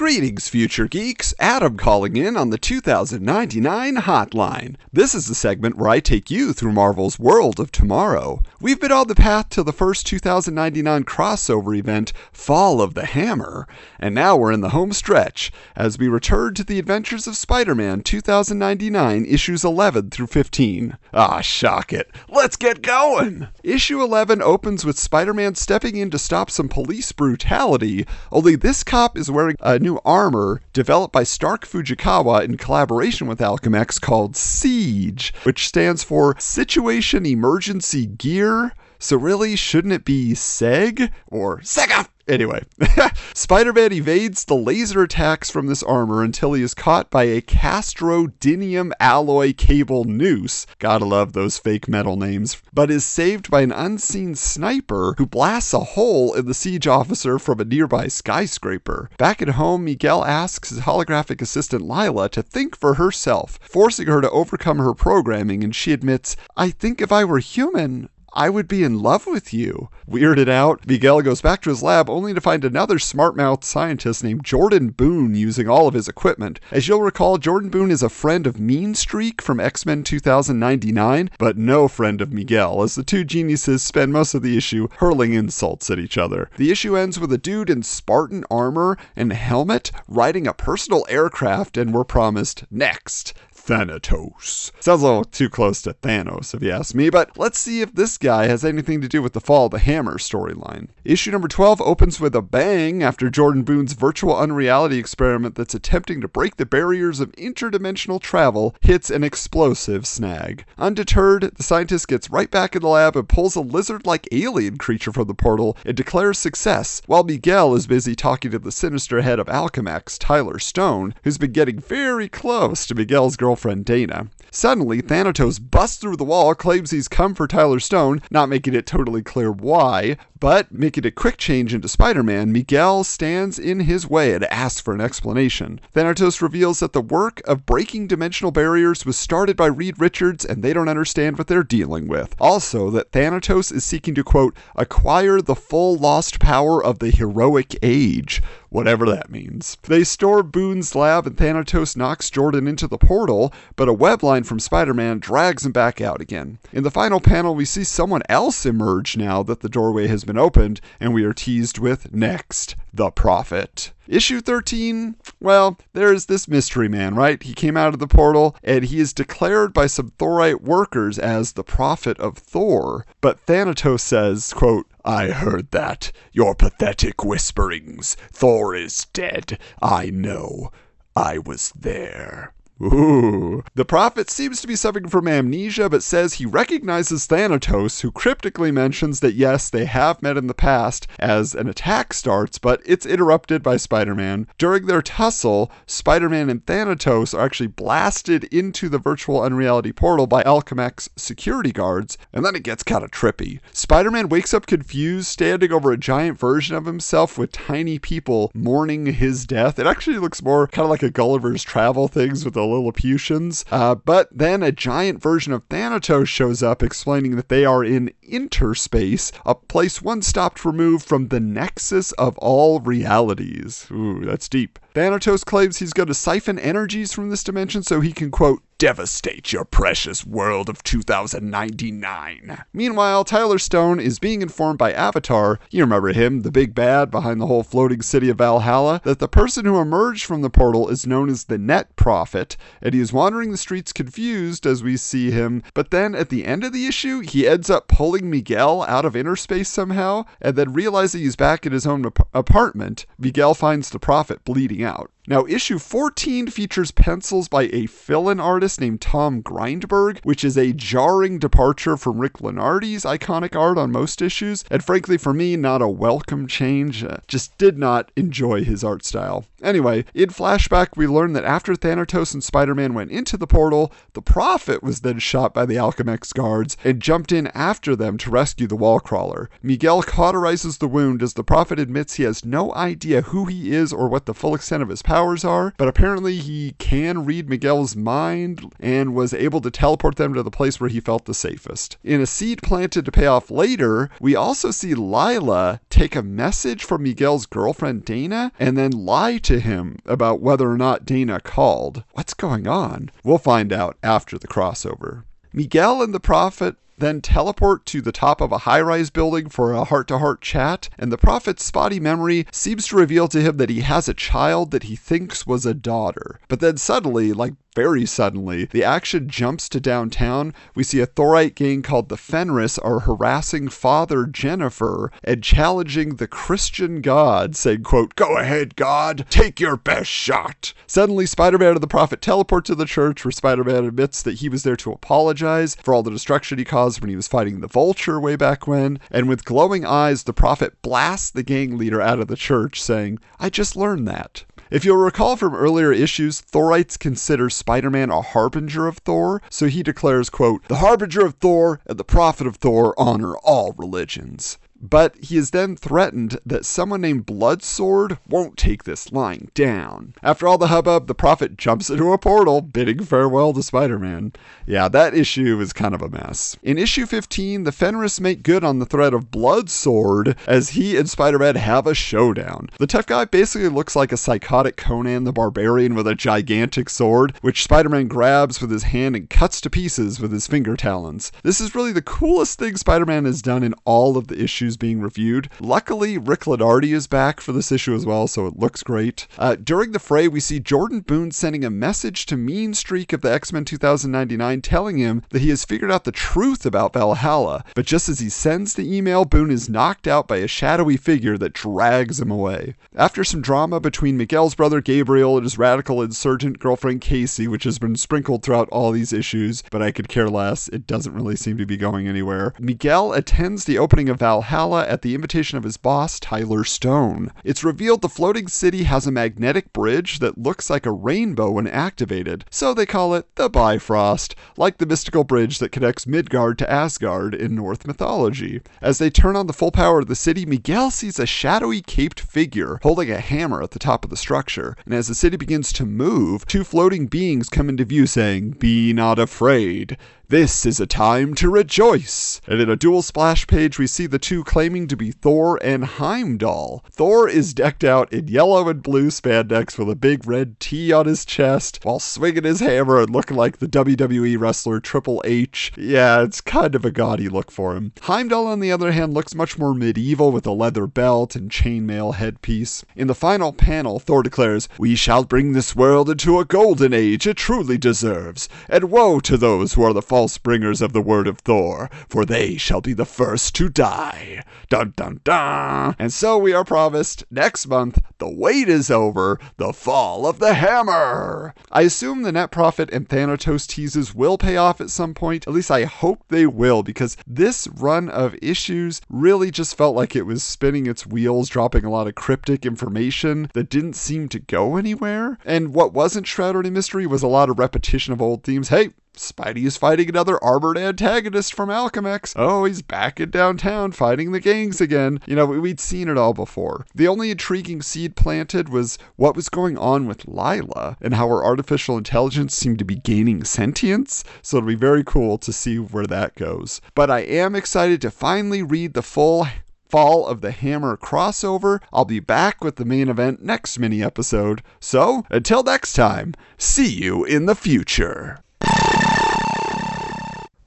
Greetings, 0.06 0.48
future 0.48 0.86
geeks. 0.86 1.34
Adam 1.40 1.76
calling 1.76 2.16
in 2.16 2.36
on 2.36 2.50
the 2.50 2.58
2099 2.58 3.96
hotline. 3.96 4.76
This 4.92 5.16
is 5.16 5.26
the 5.26 5.34
segment 5.34 5.76
where 5.76 5.88
I 5.88 5.98
take 5.98 6.30
you 6.30 6.52
through 6.52 6.74
Marvel's 6.74 7.18
World 7.18 7.58
of 7.58 7.72
Tomorrow. 7.72 8.40
We've 8.60 8.80
been 8.80 8.92
on 8.92 9.08
the 9.08 9.16
path 9.16 9.48
to 9.50 9.64
the 9.64 9.72
first 9.72 10.06
2099 10.06 11.02
crossover 11.02 11.76
event, 11.76 12.12
Fall 12.30 12.80
of 12.80 12.94
the 12.94 13.04
Hammer, 13.04 13.66
and 13.98 14.14
now 14.14 14.36
we're 14.36 14.52
in 14.52 14.60
the 14.60 14.68
home 14.68 14.92
stretch 14.92 15.50
as 15.74 15.98
we 15.98 16.06
return 16.06 16.54
to 16.54 16.62
the 16.62 16.78
adventures 16.78 17.26
of 17.26 17.36
Spider 17.36 17.74
Man 17.74 18.00
2099, 18.02 19.24
issues 19.24 19.64
11 19.64 20.10
through 20.10 20.28
15. 20.28 20.98
Ah, 21.14 21.40
shock 21.40 21.92
it. 21.92 22.12
Let's 22.28 22.54
get 22.54 22.80
going! 22.80 23.48
Issue 23.64 24.00
11 24.00 24.40
opens 24.40 24.84
with 24.84 25.00
Spider 25.00 25.34
Man 25.34 25.56
stepping 25.56 25.96
in 25.96 26.10
to 26.12 26.18
stop 26.18 26.48
some 26.48 26.68
police 26.68 27.10
brutality, 27.10 28.06
only 28.30 28.54
this 28.54 28.84
cop 28.84 29.18
is 29.18 29.32
wearing 29.32 29.56
a 29.58 29.80
armor 30.04 30.60
developed 30.72 31.12
by 31.12 31.22
Stark 31.22 31.66
Fujikawa 31.66 32.44
in 32.44 32.56
collaboration 32.56 33.26
with 33.26 33.38
Alchemax 33.38 34.00
called 34.00 34.36
Siege, 34.36 35.32
which 35.44 35.68
stands 35.68 36.02
for 36.02 36.36
Situation 36.38 37.24
Emergency 37.26 38.06
Gear. 38.06 38.72
So 38.98 39.16
really, 39.16 39.56
shouldn't 39.56 39.94
it 39.94 40.04
be 40.04 40.32
SEG 40.32 41.10
or 41.26 41.60
SEGA? 41.60 42.08
Anyway, 42.28 42.64
Spider 43.34 43.72
Man 43.72 43.92
evades 43.92 44.44
the 44.44 44.56
laser 44.56 45.02
attacks 45.02 45.48
from 45.48 45.66
this 45.66 45.84
armor 45.84 46.24
until 46.24 46.54
he 46.54 46.62
is 46.62 46.74
caught 46.74 47.08
by 47.08 47.22
a 47.24 47.40
Castrodinium 47.40 48.90
alloy 48.98 49.52
cable 49.52 50.02
noose. 50.04 50.66
Gotta 50.80 51.04
love 51.04 51.32
those 51.34 51.58
fake 51.58 51.86
metal 51.88 52.16
names. 52.16 52.60
But 52.72 52.90
is 52.90 53.04
saved 53.04 53.48
by 53.48 53.60
an 53.62 53.70
unseen 53.70 54.34
sniper 54.34 55.14
who 55.18 55.26
blasts 55.26 55.72
a 55.72 55.80
hole 55.80 56.34
in 56.34 56.46
the 56.46 56.54
siege 56.54 56.88
officer 56.88 57.38
from 57.38 57.60
a 57.60 57.64
nearby 57.64 58.08
skyscraper. 58.08 59.08
Back 59.18 59.40
at 59.40 59.50
home, 59.50 59.84
Miguel 59.84 60.24
asks 60.24 60.70
his 60.70 60.80
holographic 60.80 61.40
assistant 61.40 61.82
Lyla 61.82 62.28
to 62.30 62.42
think 62.42 62.76
for 62.76 62.94
herself, 62.94 63.60
forcing 63.62 64.08
her 64.08 64.20
to 64.20 64.30
overcome 64.30 64.78
her 64.78 64.94
programming, 64.94 65.62
and 65.62 65.74
she 65.74 65.92
admits, 65.92 66.36
I 66.56 66.70
think 66.70 67.00
if 67.00 67.12
I 67.12 67.24
were 67.24 67.38
human, 67.38 68.08
I 68.36 68.50
would 68.50 68.68
be 68.68 68.84
in 68.84 69.00
love 69.00 69.26
with 69.26 69.54
you. 69.54 69.88
Weirded 70.06 70.46
out, 70.46 70.86
Miguel 70.86 71.22
goes 71.22 71.40
back 71.40 71.62
to 71.62 71.70
his 71.70 71.82
lab 71.82 72.10
only 72.10 72.34
to 72.34 72.40
find 72.42 72.66
another 72.66 72.98
smart 72.98 73.34
mouthed 73.34 73.64
scientist 73.64 74.22
named 74.22 74.44
Jordan 74.44 74.90
Boone 74.90 75.34
using 75.34 75.70
all 75.70 75.88
of 75.88 75.94
his 75.94 76.06
equipment. 76.06 76.60
As 76.70 76.86
you'll 76.86 77.00
recall, 77.00 77.38
Jordan 77.38 77.70
Boone 77.70 77.90
is 77.90 78.02
a 78.02 78.10
friend 78.10 78.46
of 78.46 78.60
Mean 78.60 78.94
Streak 78.94 79.40
from 79.40 79.58
X 79.58 79.86
Men 79.86 80.04
2099, 80.04 81.30
but 81.38 81.56
no 81.56 81.88
friend 81.88 82.20
of 82.20 82.30
Miguel, 82.30 82.82
as 82.82 82.94
the 82.94 83.02
two 83.02 83.24
geniuses 83.24 83.82
spend 83.82 84.12
most 84.12 84.34
of 84.34 84.42
the 84.42 84.58
issue 84.58 84.88
hurling 84.98 85.32
insults 85.32 85.88
at 85.88 85.98
each 85.98 86.18
other. 86.18 86.50
The 86.58 86.70
issue 86.70 86.94
ends 86.94 87.18
with 87.18 87.32
a 87.32 87.38
dude 87.38 87.70
in 87.70 87.82
Spartan 87.82 88.44
armor 88.50 88.98
and 89.16 89.32
helmet 89.32 89.90
riding 90.06 90.46
a 90.46 90.52
personal 90.52 91.06
aircraft, 91.08 91.78
and 91.78 91.94
we're 91.94 92.04
promised 92.04 92.64
next. 92.70 93.32
Thanatos. 93.66 94.70
Sounds 94.78 95.02
a 95.02 95.04
little 95.04 95.24
too 95.24 95.50
close 95.50 95.82
to 95.82 95.92
Thanos, 95.92 96.54
if 96.54 96.62
you 96.62 96.70
ask 96.70 96.94
me, 96.94 97.10
but 97.10 97.36
let's 97.36 97.58
see 97.58 97.80
if 97.80 97.92
this 97.92 98.16
guy 98.16 98.46
has 98.46 98.64
anything 98.64 99.00
to 99.00 99.08
do 99.08 99.20
with 99.20 99.32
the 99.32 99.40
Fall 99.40 99.66
of 99.66 99.72
the 99.72 99.80
Hammer 99.80 100.18
storyline. 100.18 100.86
Issue 101.04 101.32
number 101.32 101.48
12 101.48 101.80
opens 101.80 102.20
with 102.20 102.36
a 102.36 102.42
bang 102.42 103.02
after 103.02 103.28
Jordan 103.28 103.64
Boone's 103.64 103.94
virtual 103.94 104.38
unreality 104.38 104.98
experiment 104.98 105.56
that's 105.56 105.74
attempting 105.74 106.20
to 106.20 106.28
break 106.28 106.56
the 106.56 106.64
barriers 106.64 107.18
of 107.18 107.32
interdimensional 107.32 108.20
travel 108.20 108.72
hits 108.82 109.10
an 109.10 109.24
explosive 109.24 110.06
snag. 110.06 110.64
Undeterred, 110.78 111.50
the 111.56 111.64
scientist 111.64 112.06
gets 112.06 112.30
right 112.30 112.52
back 112.52 112.76
in 112.76 112.82
the 112.82 112.88
lab 112.88 113.16
and 113.16 113.28
pulls 113.28 113.56
a 113.56 113.60
lizard 113.60 114.06
like 114.06 114.28
alien 114.30 114.78
creature 114.78 115.10
from 115.10 115.26
the 115.26 115.34
portal 115.34 115.76
and 115.84 115.96
declares 115.96 116.38
success, 116.38 117.02
while 117.06 117.24
Miguel 117.24 117.74
is 117.74 117.88
busy 117.88 118.14
talking 118.14 118.52
to 118.52 118.60
the 118.60 118.70
sinister 118.70 119.22
head 119.22 119.40
of 119.40 119.48
Alchemax, 119.48 120.18
Tyler 120.20 120.60
Stone, 120.60 121.14
who's 121.24 121.36
been 121.36 121.50
getting 121.50 121.80
very 121.80 122.28
close 122.28 122.86
to 122.86 122.94
Miguel's 122.94 123.36
girlfriend 123.36 123.55
Dana. 123.82 124.28
Suddenly, 124.50 125.00
Thanatos 125.00 125.58
busts 125.58 125.96
through 125.98 126.16
the 126.16 126.24
wall, 126.24 126.54
claims 126.54 126.90
he's 126.90 127.08
come 127.08 127.34
for 127.34 127.46
Tyler 127.46 127.80
Stone, 127.80 128.22
not 128.30 128.48
making 128.48 128.74
it 128.74 128.86
totally 128.86 129.22
clear 129.22 129.50
why, 129.50 130.16
but 130.38 130.70
making 130.70 131.06
a 131.06 131.10
quick 131.10 131.38
change 131.38 131.72
into 131.72 131.88
Spider 131.88 132.22
Man, 132.22 132.52
Miguel 132.52 133.04
stands 133.04 133.58
in 133.58 133.80
his 133.80 134.08
way 134.08 134.34
and 134.34 134.44
asks 134.44 134.80
for 134.80 134.92
an 134.92 135.00
explanation. 135.00 135.80
Thanatos 135.92 136.42
reveals 136.42 136.80
that 136.80 136.92
the 136.92 137.00
work 137.00 137.40
of 137.46 137.64
breaking 137.64 138.06
dimensional 138.06 138.50
barriers 138.50 139.06
was 139.06 139.16
started 139.16 139.56
by 139.56 139.66
Reed 139.66 139.98
Richards 139.98 140.44
and 140.44 140.62
they 140.62 140.72
don't 140.72 140.88
understand 140.88 141.38
what 141.38 141.46
they're 141.46 141.62
dealing 141.62 142.06
with. 142.06 142.34
Also, 142.38 142.90
that 142.90 143.12
Thanatos 143.12 143.72
is 143.72 143.84
seeking 143.84 144.14
to, 144.14 144.24
quote, 144.24 144.56
acquire 144.74 145.40
the 145.40 145.54
full 145.54 145.96
lost 145.96 146.38
power 146.38 146.84
of 146.84 146.98
the 146.98 147.10
heroic 147.10 147.76
age 147.82 148.42
whatever 148.76 149.06
that 149.06 149.30
means. 149.30 149.78
They 149.84 150.04
store 150.04 150.42
Boone's 150.42 150.94
lab 150.94 151.26
and 151.26 151.36
Thanatos 151.36 151.96
knocks 151.96 152.28
Jordan 152.28 152.68
into 152.68 152.86
the 152.86 152.98
portal, 152.98 153.50
but 153.74 153.88
a 153.88 153.92
web 153.94 154.22
line 154.22 154.35
line 154.36 154.44
from 154.44 154.60
Spider 154.60 154.92
Man 154.92 155.18
drags 155.18 155.64
him 155.64 155.72
back 155.72 155.98
out 155.98 156.20
again. 156.20 156.58
In 156.70 156.82
the 156.82 156.90
final 156.90 157.20
panel, 157.20 157.54
we 157.54 157.64
see 157.64 157.84
someone 157.84 158.20
else 158.28 158.66
emerge 158.66 159.16
now 159.16 159.42
that 159.42 159.60
the 159.60 159.68
doorway 159.70 160.08
has 160.08 160.24
been 160.24 160.36
opened, 160.36 160.82
and 161.00 161.14
we 161.14 161.24
are 161.24 161.32
teased 161.32 161.78
with 161.78 162.12
next, 162.12 162.76
the 162.92 163.10
Prophet. 163.10 163.92
Issue 164.06 164.42
13, 164.42 165.16
well, 165.40 165.78
there's 165.94 166.26
this 166.26 166.48
mystery 166.48 166.86
man, 166.86 167.14
right? 167.14 167.42
He 167.42 167.54
came 167.54 167.78
out 167.78 167.94
of 167.94 167.98
the 167.98 168.06
portal 168.06 168.54
and 168.62 168.84
he 168.84 169.00
is 169.00 169.14
declared 169.14 169.72
by 169.72 169.86
some 169.86 170.12
Thorite 170.18 170.60
workers 170.60 171.18
as 171.18 171.52
the 171.52 171.64
prophet 171.64 172.20
of 172.20 172.36
Thor. 172.36 173.06
But 173.22 173.40
Thanatos 173.40 174.02
says, 174.02 174.52
quote, 174.52 174.86
I 175.02 175.28
heard 175.28 175.70
that. 175.70 176.12
Your 176.30 176.54
pathetic 176.54 177.24
whisperings. 177.24 178.16
Thor 178.32 178.74
is 178.74 179.06
dead. 179.14 179.58
I 179.80 180.10
know. 180.10 180.70
I 181.16 181.38
was 181.38 181.72
there. 181.74 182.52
Ooh. 182.82 183.64
The 183.74 183.86
prophet 183.86 184.28
seems 184.28 184.60
to 184.60 184.66
be 184.66 184.76
suffering 184.76 185.08
from 185.08 185.26
amnesia, 185.26 185.88
but 185.88 186.02
says 186.02 186.34
he 186.34 186.44
recognizes 186.44 187.26
Thanatos, 187.26 188.02
who 188.02 188.10
cryptically 188.10 188.70
mentions 188.70 189.20
that 189.20 189.34
yes, 189.34 189.70
they 189.70 189.86
have 189.86 190.20
met 190.20 190.36
in 190.36 190.46
the 190.46 190.54
past 190.54 191.06
as 191.18 191.54
an 191.54 191.68
attack 191.68 192.12
starts, 192.12 192.58
but 192.58 192.82
it's 192.84 193.06
interrupted 193.06 193.62
by 193.62 193.78
Spider 193.78 194.14
Man. 194.14 194.46
During 194.58 194.86
their 194.86 195.00
tussle, 195.00 195.70
Spider 195.86 196.28
Man 196.28 196.50
and 196.50 196.66
Thanatos 196.66 197.32
are 197.32 197.44
actually 197.44 197.68
blasted 197.68 198.44
into 198.44 198.90
the 198.90 198.98
virtual 198.98 199.42
unreality 199.42 199.92
portal 199.92 200.26
by 200.26 200.42
Alchemax's 200.42 201.08
security 201.16 201.72
guards, 201.72 202.18
and 202.32 202.44
then 202.44 202.54
it 202.54 202.62
gets 202.62 202.82
kind 202.82 203.02
of 203.02 203.10
trippy. 203.10 203.60
Spider 203.72 204.10
Man 204.10 204.28
wakes 204.28 204.52
up 204.52 204.66
confused, 204.66 205.28
standing 205.28 205.72
over 205.72 205.92
a 205.92 205.96
giant 205.96 206.38
version 206.38 206.76
of 206.76 206.84
himself 206.84 207.38
with 207.38 207.52
tiny 207.52 207.98
people 207.98 208.50
mourning 208.54 209.06
his 209.06 209.46
death. 209.46 209.78
It 209.78 209.86
actually 209.86 210.18
looks 210.18 210.42
more 210.42 210.66
kind 210.66 210.84
of 210.84 210.90
like 210.90 211.02
a 211.02 211.10
Gulliver's 211.10 211.62
Travel 211.62 212.08
things 212.08 212.44
with 212.44 212.52
the 212.54 212.65
Lilliputians. 212.66 213.64
Uh, 213.70 213.94
but 213.94 214.28
then 214.30 214.62
a 214.62 214.72
giant 214.72 215.22
version 215.22 215.52
of 215.52 215.64
Thanatos 215.68 216.28
shows 216.28 216.62
up 216.62 216.82
explaining 216.82 217.36
that 217.36 217.48
they 217.48 217.64
are 217.64 217.84
in 217.84 218.12
interspace, 218.22 219.32
a 219.44 219.54
place 219.54 220.02
one 220.02 220.22
stopped 220.22 220.64
removed 220.64 221.06
from 221.06 221.28
the 221.28 221.40
nexus 221.40 222.12
of 222.12 222.36
all 222.38 222.80
realities. 222.80 223.86
Ooh, 223.90 224.24
that's 224.24 224.48
deep. 224.48 224.78
Thanatos 224.94 225.44
claims 225.44 225.76
he's 225.78 225.92
going 225.92 226.08
to 226.08 226.14
siphon 226.14 226.58
energies 226.58 227.12
from 227.12 227.30
this 227.30 227.44
dimension 227.44 227.82
so 227.82 228.00
he 228.00 228.12
can, 228.12 228.30
quote, 228.30 228.62
devastate 228.78 229.52
your 229.52 229.64
precious 229.64 230.26
world 230.26 230.68
of 230.68 230.82
2099. 230.82 232.64
Meanwhile, 232.72 233.24
Tyler 233.24 233.58
Stone 233.58 234.00
is 234.00 234.18
being 234.18 234.42
informed 234.42 234.78
by 234.78 234.92
Avatar, 234.92 235.58
you 235.70 235.82
remember 235.82 236.12
him, 236.12 236.42
the 236.42 236.50
big 236.50 236.74
bad 236.74 237.10
behind 237.10 237.40
the 237.40 237.46
whole 237.46 237.62
floating 237.62 238.02
city 238.02 238.28
of 238.28 238.38
Valhalla, 238.38 239.00
that 239.04 239.18
the 239.18 239.28
person 239.28 239.64
who 239.64 239.80
emerged 239.80 240.24
from 240.24 240.42
the 240.42 240.50
portal 240.50 240.88
is 240.88 241.06
known 241.06 241.30
as 241.30 241.44
the 241.44 241.58
Net 241.58 241.94
Prophet, 241.96 242.56
and 242.82 242.92
he 242.92 243.00
is 243.00 243.12
wandering 243.12 243.50
the 243.50 243.56
streets 243.56 243.92
confused 243.92 244.66
as 244.66 244.82
we 244.82 244.96
see 244.96 245.30
him. 245.30 245.62
But 245.72 245.90
then 245.90 246.14
at 246.14 246.28
the 246.28 246.44
end 246.44 246.64
of 246.64 246.72
the 246.72 246.86
issue, 246.86 247.20
he 247.20 247.48
ends 247.48 247.70
up 247.70 247.88
pulling 247.88 248.30
Miguel 248.30 248.82
out 248.82 249.04
of 249.04 249.16
inner 249.16 249.36
space 249.36 249.70
somehow, 249.70 250.26
and 250.40 250.54
then 250.56 250.72
realizing 250.72 251.22
he's 251.22 251.36
back 251.36 251.64
in 251.64 251.72
his 251.72 251.86
own 251.86 252.04
ap- 252.04 252.28
apartment, 252.34 253.06
Miguel 253.18 253.54
finds 253.54 253.88
the 253.88 253.98
Prophet 253.98 254.44
bleeding 254.44 254.82
out. 254.82 255.10
Now, 255.28 255.44
issue 255.46 255.80
14 255.80 256.46
features 256.48 256.92
pencils 256.92 257.48
by 257.48 257.64
a 257.72 257.86
fill-in 257.86 258.38
artist 258.38 258.80
named 258.80 259.00
Tom 259.00 259.42
Grindberg, 259.42 260.20
which 260.22 260.44
is 260.44 260.56
a 260.56 260.72
jarring 260.72 261.40
departure 261.40 261.96
from 261.96 262.18
Rick 262.18 262.40
Leonardi's 262.40 263.02
iconic 263.02 263.56
art 263.56 263.76
on 263.76 263.90
most 263.90 264.22
issues, 264.22 264.64
and 264.70 264.84
frankly, 264.84 265.18
for 265.18 265.34
me, 265.34 265.56
not 265.56 265.82
a 265.82 265.88
welcome 265.88 266.46
change. 266.46 267.02
Uh, 267.02 267.16
just 267.26 267.58
did 267.58 267.76
not 267.76 268.12
enjoy 268.14 268.62
his 268.62 268.84
art 268.84 269.04
style. 269.04 269.44
Anyway, 269.60 270.04
in 270.14 270.28
flashback, 270.28 270.90
we 270.96 271.08
learn 271.08 271.32
that 271.32 271.44
after 271.44 271.74
Thanatos 271.74 272.32
and 272.32 272.44
Spider-Man 272.44 272.94
went 272.94 273.10
into 273.10 273.36
the 273.36 273.48
portal, 273.48 273.92
the 274.12 274.22
Prophet 274.22 274.80
was 274.80 275.00
then 275.00 275.18
shot 275.18 275.52
by 275.52 275.66
the 275.66 275.74
Alchemax 275.74 276.32
guards 276.34 276.76
and 276.84 277.02
jumped 277.02 277.32
in 277.32 277.48
after 277.48 277.96
them 277.96 278.16
to 278.18 278.30
rescue 278.30 278.68
the 278.68 278.76
wall 278.76 279.00
crawler. 279.00 279.50
Miguel 279.60 280.04
cauterizes 280.04 280.78
the 280.78 280.86
wound 280.86 281.20
as 281.20 281.34
the 281.34 281.42
Prophet 281.42 281.80
admits 281.80 282.14
he 282.14 282.22
has 282.22 282.44
no 282.44 282.72
idea 282.74 283.22
who 283.22 283.46
he 283.46 283.72
is 283.74 283.92
or 283.92 284.08
what 284.08 284.26
the 284.26 284.34
full 284.34 284.54
extent 284.54 284.84
of 284.84 284.88
his 284.88 285.02
powers 285.16 285.46
are, 285.46 285.72
but 285.78 285.88
apparently 285.88 286.36
he 286.36 286.72
can 286.72 287.24
read 287.24 287.48
Miguel's 287.48 287.96
mind 287.96 288.70
and 288.78 289.14
was 289.14 289.32
able 289.32 289.62
to 289.62 289.70
teleport 289.70 290.16
them 290.16 290.34
to 290.34 290.42
the 290.42 290.50
place 290.50 290.78
where 290.78 290.90
he 290.90 291.00
felt 291.00 291.24
the 291.24 291.32
safest. 291.32 291.96
In 292.04 292.20
a 292.20 292.26
seed 292.26 292.60
planted 292.62 293.06
to 293.06 293.10
pay 293.10 293.24
off 293.24 293.50
later, 293.50 294.10
we 294.20 294.36
also 294.36 294.70
see 294.70 294.94
Lyla 294.94 295.80
take 295.88 296.14
a 296.14 296.22
message 296.22 296.84
from 296.84 297.02
Miguel's 297.02 297.46
girlfriend 297.46 298.04
Dana 298.04 298.52
and 298.58 298.76
then 298.76 298.90
lie 298.90 299.38
to 299.38 299.58
him 299.58 299.96
about 300.04 300.42
whether 300.42 300.70
or 300.70 300.76
not 300.76 301.06
Dana 301.06 301.40
called. 301.40 302.04
What's 302.12 302.34
going 302.34 302.66
on? 302.66 303.10
We'll 303.24 303.38
find 303.38 303.72
out 303.72 303.96
after 304.02 304.36
the 304.36 304.48
crossover. 304.48 305.24
Miguel 305.50 306.02
and 306.02 306.12
the 306.12 306.20
Prophet 306.20 306.76
then 306.98 307.20
teleport 307.20 307.84
to 307.84 308.00
the 308.00 308.10
top 308.10 308.40
of 308.40 308.52
a 308.52 308.58
high 308.58 308.80
rise 308.80 309.10
building 309.10 309.50
for 309.50 309.72
a 309.72 309.84
heart 309.84 310.08
to 310.08 310.18
heart 310.18 310.40
chat, 310.40 310.88
and 310.98 311.12
the 311.12 311.18
prophet's 311.18 311.62
spotty 311.62 312.00
memory 312.00 312.46
seems 312.50 312.86
to 312.86 312.96
reveal 312.96 313.28
to 313.28 313.42
him 313.42 313.58
that 313.58 313.68
he 313.68 313.80
has 313.80 314.08
a 314.08 314.14
child 314.14 314.70
that 314.70 314.84
he 314.84 314.96
thinks 314.96 315.46
was 315.46 315.66
a 315.66 315.74
daughter. 315.74 316.40
But 316.48 316.60
then 316.60 316.78
suddenly, 316.78 317.34
like 317.34 317.52
very 317.76 318.06
suddenly, 318.06 318.64
the 318.64 318.82
action 318.82 319.28
jumps 319.28 319.68
to 319.68 319.78
downtown. 319.78 320.54
We 320.74 320.82
see 320.82 321.00
a 321.00 321.04
Thorite 321.04 321.54
gang 321.54 321.82
called 321.82 322.08
the 322.08 322.16
Fenris 322.16 322.78
are 322.78 323.00
harassing 323.00 323.68
Father 323.68 324.24
Jennifer 324.24 325.12
and 325.22 325.42
challenging 325.42 326.16
the 326.16 326.26
Christian 326.26 327.02
God, 327.02 327.54
saying, 327.54 327.82
quote, 327.82 328.16
Go 328.16 328.38
ahead, 328.38 328.76
God, 328.76 329.26
take 329.28 329.60
your 329.60 329.76
best 329.76 330.08
shot. 330.08 330.72
Suddenly, 330.86 331.26
Spider-Man 331.26 331.72
and 331.72 331.82
the 331.82 331.86
Prophet 331.86 332.22
teleport 332.22 332.64
to 332.64 332.74
the 332.74 332.86
church 332.86 333.26
where 333.26 333.32
Spider-Man 333.32 333.84
admits 333.84 334.22
that 334.22 334.38
he 334.38 334.48
was 334.48 334.62
there 334.62 334.76
to 334.76 334.92
apologize 334.92 335.74
for 335.74 335.92
all 335.92 336.02
the 336.02 336.10
destruction 336.10 336.56
he 336.56 336.64
caused 336.64 337.02
when 337.02 337.10
he 337.10 337.16
was 337.16 337.28
fighting 337.28 337.60
the 337.60 337.68
Vulture 337.68 338.18
way 338.18 338.36
back 338.36 338.66
when. 338.66 338.98
And 339.10 339.28
with 339.28 339.44
glowing 339.44 339.84
eyes, 339.84 340.22
the 340.22 340.32
Prophet 340.32 340.80
blasts 340.80 341.30
the 341.30 341.42
gang 341.42 341.76
leader 341.76 342.00
out 342.00 342.20
of 342.20 342.28
the 342.28 342.36
church, 342.36 342.80
saying, 342.80 343.18
I 343.38 343.50
just 343.50 343.76
learned 343.76 344.08
that. 344.08 344.46
If 344.68 344.84
you'll 344.84 344.96
recall 344.96 345.36
from 345.36 345.54
earlier 345.54 345.92
issues, 345.92 346.40
Thorites 346.40 346.96
consider 346.96 347.48
Spider-Man 347.48 348.10
a 348.10 348.20
harbinger 348.20 348.88
of 348.88 348.98
Thor, 348.98 349.40
so 349.48 349.66
he 349.66 349.84
declares, 349.84 350.28
quote, 350.28 350.66
"The 350.66 350.76
harbinger 350.76 351.24
of 351.24 351.34
Thor 351.34 351.78
and 351.86 351.96
the 351.96 352.04
prophet 352.04 352.48
of 352.48 352.56
Thor 352.56 352.92
honor 352.98 353.36
all 353.36 353.74
religions." 353.78 354.58
But 354.80 355.16
he 355.22 355.36
is 355.36 355.50
then 355.50 355.76
threatened 355.76 356.38
that 356.44 356.64
someone 356.64 357.00
named 357.00 357.26
Bloodsword 357.26 358.18
won't 358.28 358.56
take 358.56 358.84
this 358.84 359.12
lying 359.12 359.50
down. 359.54 360.14
After 360.22 360.46
all 360.46 360.58
the 360.58 360.68
hubbub, 360.68 361.06
the 361.06 361.14
prophet 361.14 361.56
jumps 361.56 361.90
into 361.90 362.12
a 362.12 362.18
portal, 362.18 362.60
bidding 362.60 363.04
farewell 363.04 363.52
to 363.54 363.62
Spider 363.62 363.98
Man. 363.98 364.32
Yeah, 364.66 364.88
that 364.88 365.14
issue 365.14 365.60
is 365.60 365.72
kind 365.72 365.94
of 365.94 366.02
a 366.02 366.08
mess. 366.08 366.56
In 366.62 366.78
issue 366.78 367.06
15, 367.06 367.64
the 367.64 367.72
Fenris 367.72 368.20
make 368.20 368.42
good 368.42 368.64
on 368.64 368.78
the 368.78 368.86
threat 368.86 369.14
of 369.14 369.30
Bloodsword 369.30 370.36
as 370.46 370.70
he 370.70 370.96
and 370.96 371.08
Spider 371.08 371.38
Man 371.38 371.56
have 371.56 371.86
a 371.86 371.94
showdown. 371.94 372.68
The 372.78 372.86
tough 372.86 373.06
guy 373.06 373.24
basically 373.24 373.68
looks 373.68 373.96
like 373.96 374.12
a 374.12 374.16
psychotic 374.16 374.76
Conan 374.76 375.24
the 375.24 375.32
Barbarian 375.32 375.94
with 375.94 376.06
a 376.06 376.14
gigantic 376.14 376.88
sword, 376.88 377.34
which 377.40 377.62
Spider 377.62 377.88
Man 377.88 378.08
grabs 378.08 378.60
with 378.60 378.70
his 378.70 378.84
hand 378.84 379.16
and 379.16 379.28
cuts 379.30 379.60
to 379.62 379.70
pieces 379.70 380.20
with 380.20 380.32
his 380.32 380.46
finger 380.46 380.76
talons. 380.76 381.32
This 381.42 381.60
is 381.60 381.74
really 381.74 381.92
the 381.92 382.02
coolest 382.02 382.58
thing 382.58 382.76
Spider 382.76 383.06
Man 383.06 383.24
has 383.24 383.42
done 383.42 383.62
in 383.62 383.74
all 383.84 384.16
of 384.16 384.28
the 384.28 384.40
issues 384.40 384.75
being 384.76 385.00
reviewed. 385.00 385.48
Luckily, 385.60 386.18
Rick 386.18 386.40
Leonardi 386.40 386.94
is 386.94 387.06
back 387.06 387.40
for 387.40 387.52
this 387.52 387.72
issue 387.72 387.94
as 387.94 388.06
well, 388.06 388.26
so 388.26 388.46
it 388.46 388.58
looks 388.58 388.82
great. 388.82 389.26
Uh, 389.38 389.56
during 389.56 389.92
the 389.92 389.98
fray, 389.98 390.28
we 390.28 390.40
see 390.40 390.60
Jordan 390.60 391.00
Boone 391.00 391.30
sending 391.30 391.64
a 391.64 391.70
message 391.70 392.26
to 392.26 392.36
Mean 392.36 392.74
Streak 392.74 393.12
of 393.12 393.20
the 393.22 393.32
X 393.32 393.52
Men 393.52 393.64
2099 393.64 394.60
telling 394.62 394.98
him 394.98 395.22
that 395.30 395.42
he 395.42 395.50
has 395.50 395.64
figured 395.64 395.90
out 395.90 396.04
the 396.04 396.12
truth 396.12 396.66
about 396.66 396.92
Valhalla. 396.92 397.64
But 397.74 397.86
just 397.86 398.08
as 398.08 398.20
he 398.20 398.28
sends 398.28 398.74
the 398.74 398.96
email, 398.96 399.24
Boone 399.24 399.50
is 399.50 399.68
knocked 399.68 400.06
out 400.06 400.28
by 400.28 400.38
a 400.38 400.48
shadowy 400.48 400.96
figure 400.96 401.38
that 401.38 401.52
drags 401.52 402.20
him 402.20 402.30
away. 402.30 402.74
After 402.94 403.24
some 403.24 403.42
drama 403.42 403.80
between 403.80 404.16
Miguel's 404.16 404.54
brother 404.54 404.80
Gabriel 404.80 405.36
and 405.36 405.44
his 405.44 405.58
radical 405.58 406.02
insurgent 406.02 406.58
girlfriend 406.58 407.00
Casey, 407.00 407.46
which 407.46 407.64
has 407.64 407.78
been 407.78 407.96
sprinkled 407.96 408.42
throughout 408.42 408.68
all 408.70 408.92
these 408.92 409.12
issues, 409.12 409.62
but 409.70 409.82
I 409.82 409.90
could 409.90 410.08
care 410.08 410.28
less, 410.28 410.68
it 410.68 410.86
doesn't 410.86 411.14
really 411.14 411.36
seem 411.36 411.58
to 411.58 411.66
be 411.66 411.76
going 411.76 412.08
anywhere. 412.08 412.54
Miguel 412.58 413.12
attends 413.12 413.64
the 413.64 413.78
opening 413.78 414.08
of 414.08 414.18
Valhalla 414.18 414.55
at 414.56 415.02
the 415.02 415.14
invitation 415.14 415.58
of 415.58 415.64
his 415.64 415.76
boss, 415.76 416.18
Tyler 416.18 416.64
Stone. 416.64 417.30
It's 417.44 417.62
revealed 417.62 418.00
the 418.00 418.08
floating 418.08 418.48
city 418.48 418.84
has 418.84 419.06
a 419.06 419.12
magnetic 419.12 419.70
bridge 419.74 420.18
that 420.20 420.38
looks 420.38 420.70
like 420.70 420.86
a 420.86 420.90
rainbow 420.90 421.50
when 421.50 421.66
activated, 421.66 422.46
so 422.50 422.72
they 422.72 422.86
call 422.86 423.14
it 423.14 423.26
the 423.34 423.50
Bifrost, 423.50 424.34
like 424.56 424.78
the 424.78 424.86
mystical 424.86 425.24
bridge 425.24 425.58
that 425.58 425.72
connects 425.72 426.06
Midgard 426.06 426.56
to 426.56 426.70
Asgard 426.70 427.34
in 427.34 427.54
Norse 427.54 427.84
mythology. 427.84 428.62
As 428.80 428.96
they 428.96 429.10
turn 429.10 429.36
on 429.36 429.46
the 429.46 429.52
full 429.52 429.70
power 429.70 429.98
of 429.98 430.06
the 430.06 430.14
city, 430.14 430.46
Miguel 430.46 430.90
sees 430.90 431.18
a 431.18 431.26
shadowy 431.26 431.82
caped 431.82 432.20
figure 432.20 432.78
holding 432.82 433.10
a 433.10 433.20
hammer 433.20 433.62
at 433.62 433.72
the 433.72 433.78
top 433.78 434.04
of 434.04 434.10
the 434.10 434.16
structure, 434.16 434.74
and 434.86 434.94
as 434.94 435.08
the 435.08 435.14
city 435.14 435.36
begins 435.36 435.70
to 435.74 435.84
move, 435.84 436.46
two 436.46 436.64
floating 436.64 437.08
beings 437.08 437.50
come 437.50 437.68
into 437.68 437.84
view 437.84 438.06
saying, 438.06 438.52
Be 438.52 438.94
not 438.94 439.18
afraid. 439.18 439.98
This 440.28 440.66
is 440.66 440.80
a 440.80 440.88
time 440.88 441.34
to 441.36 441.48
rejoice. 441.48 442.40
And 442.48 442.60
in 442.60 442.68
a 442.68 442.74
dual 442.74 443.02
splash 443.02 443.46
page, 443.46 443.78
we 443.78 443.86
see 443.86 444.08
the 444.08 444.18
two 444.18 444.42
claiming 444.42 444.88
to 444.88 444.96
be 444.96 445.12
Thor 445.12 445.56
and 445.62 445.84
Heimdall. 445.84 446.84
Thor 446.90 447.28
is 447.28 447.54
decked 447.54 447.84
out 447.84 448.12
in 448.12 448.26
yellow 448.26 448.68
and 448.68 448.82
blue 448.82 449.10
spandex 449.10 449.78
with 449.78 449.88
a 449.88 449.94
big 449.94 450.26
red 450.26 450.58
T 450.58 450.92
on 450.92 451.06
his 451.06 451.24
chest 451.24 451.78
while 451.84 452.00
swinging 452.00 452.42
his 452.42 452.58
hammer 452.58 453.00
and 453.00 453.10
looking 453.10 453.36
like 453.36 453.58
the 453.58 453.68
WWE 453.68 454.36
wrestler 454.36 454.80
Triple 454.80 455.22
H. 455.24 455.70
Yeah, 455.76 456.22
it's 456.22 456.40
kind 456.40 456.74
of 456.74 456.84
a 456.84 456.90
gaudy 456.90 457.28
look 457.28 457.52
for 457.52 457.76
him. 457.76 457.92
Heimdall, 458.00 458.48
on 458.48 458.58
the 458.58 458.72
other 458.72 458.90
hand, 458.90 459.14
looks 459.14 459.32
much 459.32 459.56
more 459.56 459.74
medieval 459.74 460.32
with 460.32 460.44
a 460.44 460.50
leather 460.50 460.88
belt 460.88 461.36
and 461.36 461.52
chainmail 461.52 462.16
headpiece. 462.16 462.84
In 462.96 463.06
the 463.06 463.14
final 463.14 463.52
panel, 463.52 464.00
Thor 464.00 464.24
declares, 464.24 464.68
We 464.76 464.96
shall 464.96 465.22
bring 465.22 465.52
this 465.52 465.76
world 465.76 466.10
into 466.10 466.40
a 466.40 466.44
golden 466.44 466.92
age 466.92 467.28
it 467.28 467.36
truly 467.36 467.78
deserves, 467.78 468.48
and 468.68 468.90
woe 468.90 469.20
to 469.20 469.36
those 469.36 469.74
who 469.74 469.84
are 469.84 469.92
the 469.92 470.02
false 470.16 470.38
bringers 470.38 470.80
of 470.80 470.94
the 470.94 471.02
word 471.02 471.26
of 471.26 471.40
Thor, 471.40 471.90
for 472.08 472.24
they 472.24 472.56
shall 472.56 472.80
be 472.80 472.94
the 472.94 473.04
first 473.04 473.54
to 473.56 473.68
die. 473.68 474.42
Dun 474.70 474.94
dun 474.96 475.20
dun! 475.24 475.94
And 475.98 476.10
so 476.10 476.38
we 476.38 476.54
are 476.54 476.64
promised 476.64 477.24
next 477.30 477.66
month 477.66 478.00
the 478.16 478.26
wait 478.26 478.66
is 478.66 478.90
over, 478.90 479.38
the 479.58 479.74
fall 479.74 480.26
of 480.26 480.38
the 480.38 480.54
hammer. 480.54 481.54
I 481.70 481.82
assume 481.82 482.22
the 482.22 482.32
Net 482.32 482.50
Prophet 482.50 482.88
and 482.94 483.06
Thanatos 483.06 483.66
teases 483.66 484.14
will 484.14 484.38
pay 484.38 484.56
off 484.56 484.80
at 484.80 484.88
some 484.88 485.12
point. 485.12 485.46
At 485.46 485.52
least 485.52 485.70
I 485.70 485.84
hope 485.84 486.22
they 486.28 486.46
will, 486.46 486.82
because 486.82 487.18
this 487.26 487.68
run 487.68 488.08
of 488.08 488.34
issues 488.40 489.02
really 489.10 489.50
just 489.50 489.76
felt 489.76 489.94
like 489.94 490.16
it 490.16 490.24
was 490.24 490.42
spinning 490.42 490.86
its 490.86 491.06
wheels, 491.06 491.50
dropping 491.50 491.84
a 491.84 491.90
lot 491.90 492.08
of 492.08 492.14
cryptic 492.14 492.64
information 492.64 493.50
that 493.52 493.68
didn't 493.68 493.96
seem 493.96 494.30
to 494.30 494.38
go 494.38 494.76
anywhere. 494.76 495.36
And 495.44 495.74
what 495.74 495.92
wasn't 495.92 496.26
shrouded 496.26 496.64
in 496.64 496.72
mystery 496.72 497.06
was 497.06 497.22
a 497.22 497.28
lot 497.28 497.50
of 497.50 497.58
repetition 497.58 498.14
of 498.14 498.22
old 498.22 498.44
themes. 498.44 498.70
Hey, 498.70 498.94
Spidey 499.16 499.64
is 499.64 499.76
fighting 499.76 500.08
another 500.08 500.42
armored 500.42 500.78
antagonist 500.78 501.54
from 501.54 501.68
Alchemax. 501.68 502.34
Oh, 502.36 502.64
he's 502.64 502.82
back 502.82 503.18
in 503.18 503.30
downtown 503.30 503.92
fighting 503.92 504.32
the 504.32 504.40
gangs 504.40 504.80
again. 504.80 505.20
You 505.26 505.36
know, 505.36 505.46
we'd 505.46 505.80
seen 505.80 506.08
it 506.08 506.18
all 506.18 506.34
before. 506.34 506.86
The 506.94 507.08
only 507.08 507.30
intriguing 507.30 507.82
seed 507.82 508.16
planted 508.16 508.68
was 508.68 508.98
what 509.16 509.36
was 509.36 509.48
going 509.48 509.78
on 509.78 510.06
with 510.06 510.28
Lyla 510.28 510.96
and 511.00 511.14
how 511.14 511.28
her 511.28 511.44
artificial 511.44 511.96
intelligence 511.96 512.54
seemed 512.54 512.78
to 512.78 512.84
be 512.84 512.96
gaining 512.96 513.44
sentience. 513.44 514.24
So 514.42 514.58
it'll 514.58 514.68
be 514.68 514.74
very 514.74 515.04
cool 515.04 515.38
to 515.38 515.52
see 515.52 515.78
where 515.78 516.06
that 516.06 516.34
goes. 516.34 516.80
But 516.94 517.10
I 517.10 517.20
am 517.20 517.54
excited 517.54 518.00
to 518.02 518.10
finally 518.10 518.62
read 518.62 518.94
the 518.94 519.02
full 519.02 519.46
Fall 519.88 520.26
of 520.26 520.40
the 520.40 520.50
Hammer 520.50 520.96
crossover. 520.96 521.80
I'll 521.92 522.04
be 522.04 522.18
back 522.18 522.62
with 522.62 522.76
the 522.76 522.84
main 522.84 523.08
event 523.08 523.42
next 523.42 523.78
mini 523.78 524.02
episode. 524.02 524.62
So, 524.80 525.24
until 525.30 525.62
next 525.62 525.92
time, 525.92 526.34
see 526.58 526.92
you 526.92 527.24
in 527.24 527.46
the 527.46 527.54
future. 527.54 528.42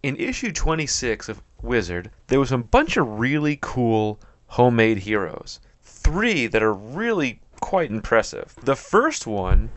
In 0.02 0.16
issue 0.16 0.54
26 0.54 1.28
of 1.28 1.42
Wizard, 1.62 2.10
there 2.28 2.40
was 2.40 2.54
a 2.54 2.58
bunch 2.58 2.96
of 2.96 3.20
really 3.20 3.58
cool 3.60 4.18
homemade 4.48 5.00
heroes. 5.00 5.60
Three 5.84 6.48
that 6.48 6.64
are 6.64 6.74
really 6.74 7.42
quite 7.60 7.92
impressive. 7.92 8.56
The 8.64 8.78
first 8.78 9.28
one 9.28 9.70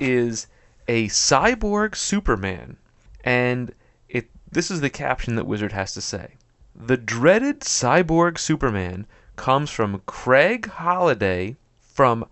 is 0.00 0.48
a 0.88 1.06
cyborg 1.06 1.94
Superman, 1.94 2.78
and 3.22 3.72
it 4.08 4.28
this 4.50 4.72
is 4.72 4.80
the 4.80 4.90
caption 4.90 5.36
that 5.36 5.46
Wizard 5.46 5.70
has 5.70 5.94
to 5.94 6.00
say. 6.00 6.34
The 6.74 6.96
dreaded 6.96 7.60
cyborg 7.60 8.38
Superman 8.38 9.06
comes 9.36 9.70
from 9.70 10.02
Craig 10.04 10.66
Holiday 10.66 11.56
from 11.78 12.26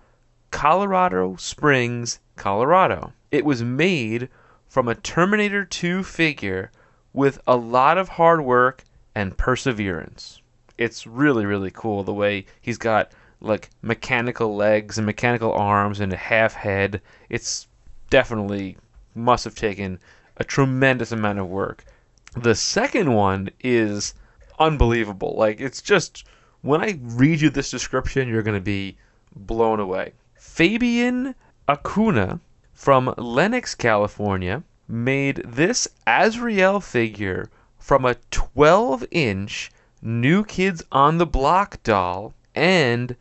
Colorado 0.51 1.37
Springs, 1.37 2.19
Colorado. 2.35 3.13
It 3.31 3.45
was 3.45 3.63
made 3.63 4.29
from 4.67 4.89
a 4.89 4.97
Terminator 4.97 5.65
2 5.65 6.03
figure 6.03 6.73
with 7.13 7.41
a 7.47 7.57
lot 7.57 7.99
of 7.99 8.09
hard 8.09 8.41
work 8.43 8.85
and 9.15 9.37
perseverance. 9.37 10.41
It's 10.77 11.07
really, 11.07 11.47
really 11.47 11.71
cool 11.73 12.05
the 12.05 12.15
way 12.15 12.47
he's 12.61 12.79
got 12.79 13.13
like 13.41 13.71
mechanical 13.83 14.57
legs 14.57 14.99
and 14.99 15.07
mechanical 15.07 15.53
arms 15.53 16.01
and 16.01 16.13
a 16.13 16.17
half 16.17 16.55
head. 16.55 17.01
It's 17.29 17.67
definitely 18.11 18.77
must 19.15 19.45
have 19.45 19.55
taken 19.55 19.99
a 20.37 20.45
tremendous 20.45 21.13
amount 21.13 21.39
of 21.39 21.49
work. 21.49 21.85
The 22.37 22.55
second 22.55 23.13
one 23.13 23.51
is 23.61 24.15
unbelievable. 24.59 25.35
Like 25.37 25.61
it's 25.61 25.83
just 25.83 26.25
when 26.63 26.81
I 26.83 26.99
read 27.03 27.41
you 27.41 27.51
this 27.51 27.71
description, 27.71 28.29
you're 28.29 28.43
going 28.43 28.57
to 28.57 28.61
be 28.61 28.97
blown 29.35 29.81
away. 29.81 30.13
Fabian 30.35 31.35
Acuna 31.69 32.41
from 32.73 33.13
Lennox, 33.17 33.75
California, 33.75 34.63
made 34.89 35.37
this 35.45 35.87
Azrael 36.07 36.81
figure 36.81 37.51
from 37.79 38.05
a 38.05 38.17
12 38.31 39.05
inch 39.11 39.71
New 40.01 40.45
Kids 40.45 40.83
on 40.91 41.19
the 41.19 41.27
Block 41.27 41.83
doll 41.83 42.33
and 42.55 43.15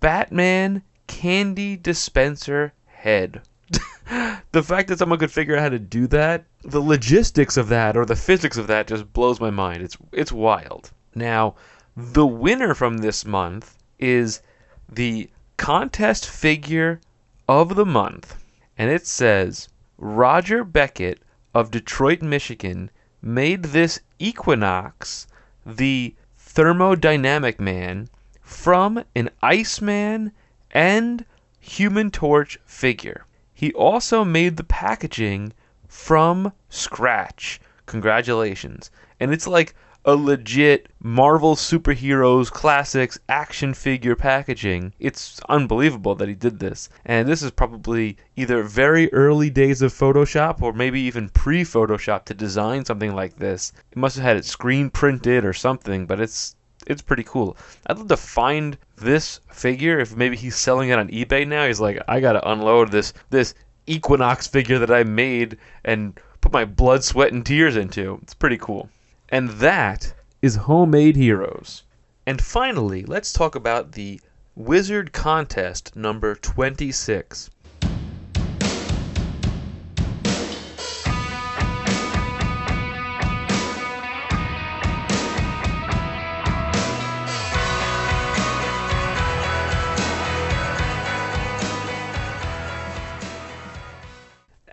Batman 0.00 0.82
candy 1.06 1.76
dispenser 1.76 2.72
head. 2.86 3.42
the 4.52 4.62
fact 4.62 4.88
that 4.88 4.98
someone 4.98 5.18
could 5.18 5.30
figure 5.30 5.56
out 5.56 5.62
how 5.62 5.68
to 5.68 5.78
do 5.78 6.06
that, 6.08 6.44
the 6.62 6.80
logistics 6.80 7.56
of 7.56 7.68
that 7.68 7.96
or 7.96 8.04
the 8.04 8.16
physics 8.16 8.56
of 8.56 8.66
that 8.66 8.86
just 8.86 9.12
blows 9.12 9.40
my 9.40 9.50
mind. 9.50 9.82
It's 9.82 9.96
it's 10.12 10.32
wild. 10.32 10.90
Now, 11.14 11.54
the 11.96 12.26
winner 12.26 12.74
from 12.74 12.98
this 12.98 13.24
month 13.24 13.76
is 13.98 14.40
the 14.88 15.30
contest 15.56 16.26
figure 16.28 17.00
of 17.48 17.76
the 17.76 17.86
month, 17.86 18.42
and 18.76 18.90
it 18.90 19.06
says 19.06 19.68
Roger 20.04 20.64
Beckett 20.64 21.22
of 21.54 21.70
Detroit, 21.70 22.22
Michigan, 22.22 22.90
made 23.22 23.62
this 23.66 24.00
Equinox 24.18 25.28
the 25.64 26.16
thermodynamic 26.36 27.60
man 27.60 28.08
from 28.40 29.04
an 29.14 29.30
Iceman 29.42 30.32
and 30.72 31.24
Human 31.60 32.10
Torch 32.10 32.58
figure. 32.64 33.26
He 33.54 33.72
also 33.74 34.24
made 34.24 34.56
the 34.56 34.64
packaging 34.64 35.52
from 35.86 36.52
scratch. 36.68 37.60
Congratulations. 37.86 38.90
And 39.20 39.32
it's 39.32 39.46
like 39.46 39.72
a 40.04 40.16
legit 40.16 40.88
Marvel 40.98 41.54
superheroes 41.54 42.50
classics 42.50 43.20
action 43.28 43.72
figure 43.72 44.16
packaging. 44.16 44.92
It's 44.98 45.40
unbelievable 45.48 46.16
that 46.16 46.28
he 46.28 46.34
did 46.34 46.58
this. 46.58 46.88
And 47.04 47.28
this 47.28 47.40
is 47.40 47.52
probably 47.52 48.16
either 48.34 48.64
very 48.64 49.12
early 49.12 49.48
days 49.48 49.80
of 49.80 49.92
Photoshop 49.92 50.60
or 50.60 50.72
maybe 50.72 51.00
even 51.02 51.28
pre 51.28 51.62
Photoshop 51.62 52.24
to 52.24 52.34
design 52.34 52.84
something 52.84 53.14
like 53.14 53.36
this. 53.36 53.72
It 53.92 53.98
must 53.98 54.16
have 54.16 54.24
had 54.24 54.36
it 54.36 54.44
screen 54.44 54.90
printed 54.90 55.44
or 55.44 55.52
something, 55.52 56.06
but 56.06 56.18
it's 56.18 56.56
it's 56.84 57.02
pretty 57.02 57.22
cool. 57.22 57.56
I'd 57.86 57.98
love 57.98 58.08
to 58.08 58.16
find 58.16 58.76
this 58.96 59.38
figure 59.50 60.00
if 60.00 60.16
maybe 60.16 60.36
he's 60.36 60.56
selling 60.56 60.88
it 60.88 60.98
on 60.98 61.10
eBay 61.10 61.46
now. 61.46 61.68
He's 61.68 61.80
like, 61.80 62.02
I 62.08 62.18
gotta 62.18 62.50
unload 62.50 62.90
this 62.90 63.12
this 63.30 63.54
Equinox 63.86 64.48
figure 64.48 64.80
that 64.80 64.90
I 64.90 65.04
made 65.04 65.58
and 65.84 66.18
put 66.40 66.52
my 66.52 66.64
blood, 66.64 67.04
sweat, 67.04 67.32
and 67.32 67.46
tears 67.46 67.76
into. 67.76 68.18
It's 68.22 68.34
pretty 68.34 68.58
cool. 68.58 68.88
And 69.32 69.48
that 69.48 70.12
is 70.42 70.56
Homemade 70.56 71.16
Heroes. 71.16 71.84
And 72.26 72.38
finally, 72.42 73.02
let's 73.02 73.32
talk 73.32 73.54
about 73.54 73.92
the 73.92 74.20
Wizard 74.54 75.14
Contest 75.14 75.96
number 75.96 76.34
26. 76.34 77.48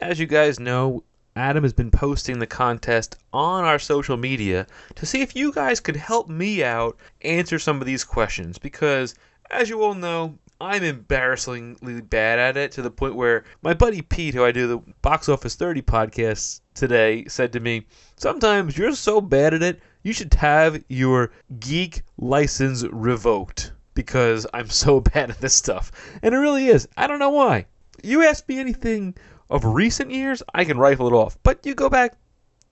As 0.01 0.19
you 0.19 0.25
guys 0.25 0.59
know, 0.59 1.05
Adam 1.35 1.63
has 1.63 1.73
been 1.73 1.91
posting 1.91 2.39
the 2.39 2.47
contest 2.47 3.17
on 3.31 3.63
our 3.63 3.79
social 3.79 4.17
media 4.17 4.65
to 4.95 5.05
see 5.05 5.21
if 5.21 5.35
you 5.35 5.51
guys 5.53 5.79
could 5.79 5.95
help 5.95 6.27
me 6.27 6.63
out 6.63 6.97
answer 7.21 7.59
some 7.59 7.79
of 7.79 7.85
these 7.85 8.03
questions 8.03 8.57
because, 8.57 9.15
as 9.49 9.69
you 9.69 9.81
all 9.81 9.93
know, 9.93 10.37
I'm 10.61 10.83
embarrassingly 10.83 12.01
bad 12.01 12.37
at 12.37 12.57
it 12.57 12.73
to 12.73 12.81
the 12.81 12.91
point 12.91 13.15
where 13.15 13.45
my 13.61 13.73
buddy 13.73 14.01
Pete, 14.01 14.33
who 14.33 14.43
I 14.43 14.51
do 14.51 14.67
the 14.67 14.79
Box 15.01 15.29
Office 15.29 15.55
30 15.55 15.81
podcast 15.83 16.59
today, 16.73 17.23
said 17.29 17.53
to 17.53 17.61
me, 17.61 17.85
Sometimes 18.17 18.77
you're 18.77 18.93
so 18.93 19.21
bad 19.21 19.53
at 19.53 19.63
it, 19.63 19.81
you 20.03 20.11
should 20.11 20.33
have 20.33 20.83
your 20.89 21.31
geek 21.59 22.01
license 22.17 22.83
revoked 22.91 23.71
because 23.93 24.45
I'm 24.53 24.69
so 24.69 24.99
bad 25.13 25.29
at 25.29 25.39
this 25.39 25.55
stuff. 25.55 25.91
And 26.21 26.35
it 26.35 26.39
really 26.39 26.67
is. 26.67 26.89
I 26.97 27.07
don't 27.07 27.19
know 27.19 27.29
why. 27.29 27.65
You 28.03 28.23
ask 28.23 28.47
me 28.49 28.59
anything 28.59 29.15
of 29.49 29.65
recent 29.65 30.11
years, 30.11 30.43
I 30.53 30.65
can 30.65 30.77
rifle 30.77 31.07
it 31.07 31.13
off. 31.13 31.37
But 31.43 31.65
you 31.65 31.75
go 31.75 31.89
back 31.89 32.15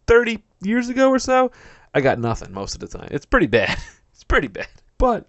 30 0.07 0.43
years 0.61 0.89
ago 0.89 1.09
or 1.09 1.19
so, 1.19 1.51
I 1.93 2.01
got 2.01 2.19
nothing 2.19 2.53
most 2.53 2.73
of 2.73 2.79
the 2.79 2.87
time. 2.87 3.07
It's 3.11 3.25
pretty 3.25 3.47
bad. 3.47 3.77
it's 4.13 4.23
pretty 4.23 4.47
bad. 4.47 4.67
But 4.97 5.27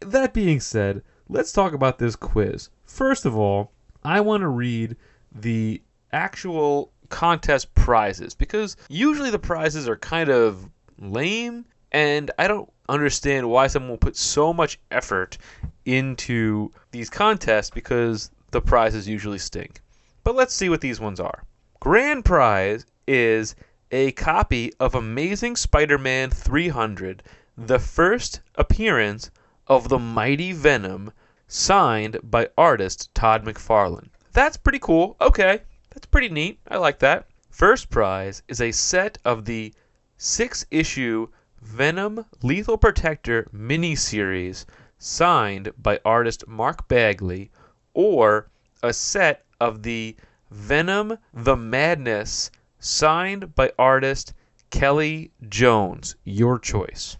that 0.00 0.34
being 0.34 0.60
said, 0.60 1.02
let's 1.28 1.52
talk 1.52 1.72
about 1.72 1.98
this 1.98 2.16
quiz. 2.16 2.70
First 2.84 3.24
of 3.24 3.36
all, 3.36 3.72
I 4.04 4.20
want 4.20 4.42
to 4.42 4.48
read 4.48 4.96
the 5.32 5.82
actual 6.12 6.92
contest 7.08 7.74
prizes 7.74 8.34
because 8.34 8.76
usually 8.88 9.30
the 9.30 9.38
prizes 9.38 9.88
are 9.88 9.96
kind 9.96 10.30
of 10.30 10.68
lame 10.98 11.64
and 11.92 12.30
I 12.38 12.46
don't 12.48 12.70
understand 12.88 13.48
why 13.48 13.66
someone 13.66 13.90
will 13.90 13.98
put 13.98 14.16
so 14.16 14.52
much 14.52 14.78
effort 14.90 15.38
into 15.84 16.70
these 16.92 17.10
contests 17.10 17.70
because 17.70 18.30
the 18.50 18.60
prizes 18.60 19.08
usually 19.08 19.38
stink. 19.38 19.80
But 20.22 20.34
let's 20.34 20.54
see 20.54 20.68
what 20.68 20.80
these 20.80 21.00
ones 21.00 21.18
are. 21.18 21.44
Grand 21.80 22.24
prize 22.24 22.84
is 23.06 23.54
a 23.90 24.12
copy 24.12 24.72
of 24.78 24.94
Amazing 24.94 25.56
Spider-Man 25.56 26.30
300, 26.30 27.22
the 27.56 27.78
first 27.78 28.40
appearance 28.54 29.30
of 29.66 29.88
the 29.88 29.98
Mighty 29.98 30.52
Venom, 30.52 31.12
signed 31.48 32.18
by 32.22 32.48
artist 32.56 33.14
Todd 33.14 33.44
McFarlane. 33.44 34.10
That's 34.32 34.56
pretty 34.56 34.78
cool. 34.78 35.16
Okay, 35.20 35.62
that's 35.90 36.06
pretty 36.06 36.28
neat. 36.28 36.60
I 36.68 36.76
like 36.76 36.98
that. 37.00 37.26
First 37.48 37.90
prize 37.90 38.42
is 38.46 38.60
a 38.60 38.72
set 38.72 39.18
of 39.24 39.44
the 39.44 39.74
six 40.16 40.66
issue 40.70 41.28
Venom 41.62 42.24
Lethal 42.42 42.78
Protector 42.78 43.48
miniseries 43.54 44.66
signed 44.98 45.72
by 45.78 45.98
artist 46.04 46.46
Mark 46.46 46.86
Bagley, 46.88 47.50
or 47.94 48.50
a 48.82 48.92
set 48.92 49.44
of 49.60 49.82
the 49.82 50.16
Venom 50.50 51.18
The 51.32 51.56
Madness 51.56 52.50
signed 52.78 53.54
by 53.54 53.72
artist 53.78 54.32
Kelly 54.70 55.30
Jones. 55.48 56.16
Your 56.24 56.58
choice. 56.58 57.16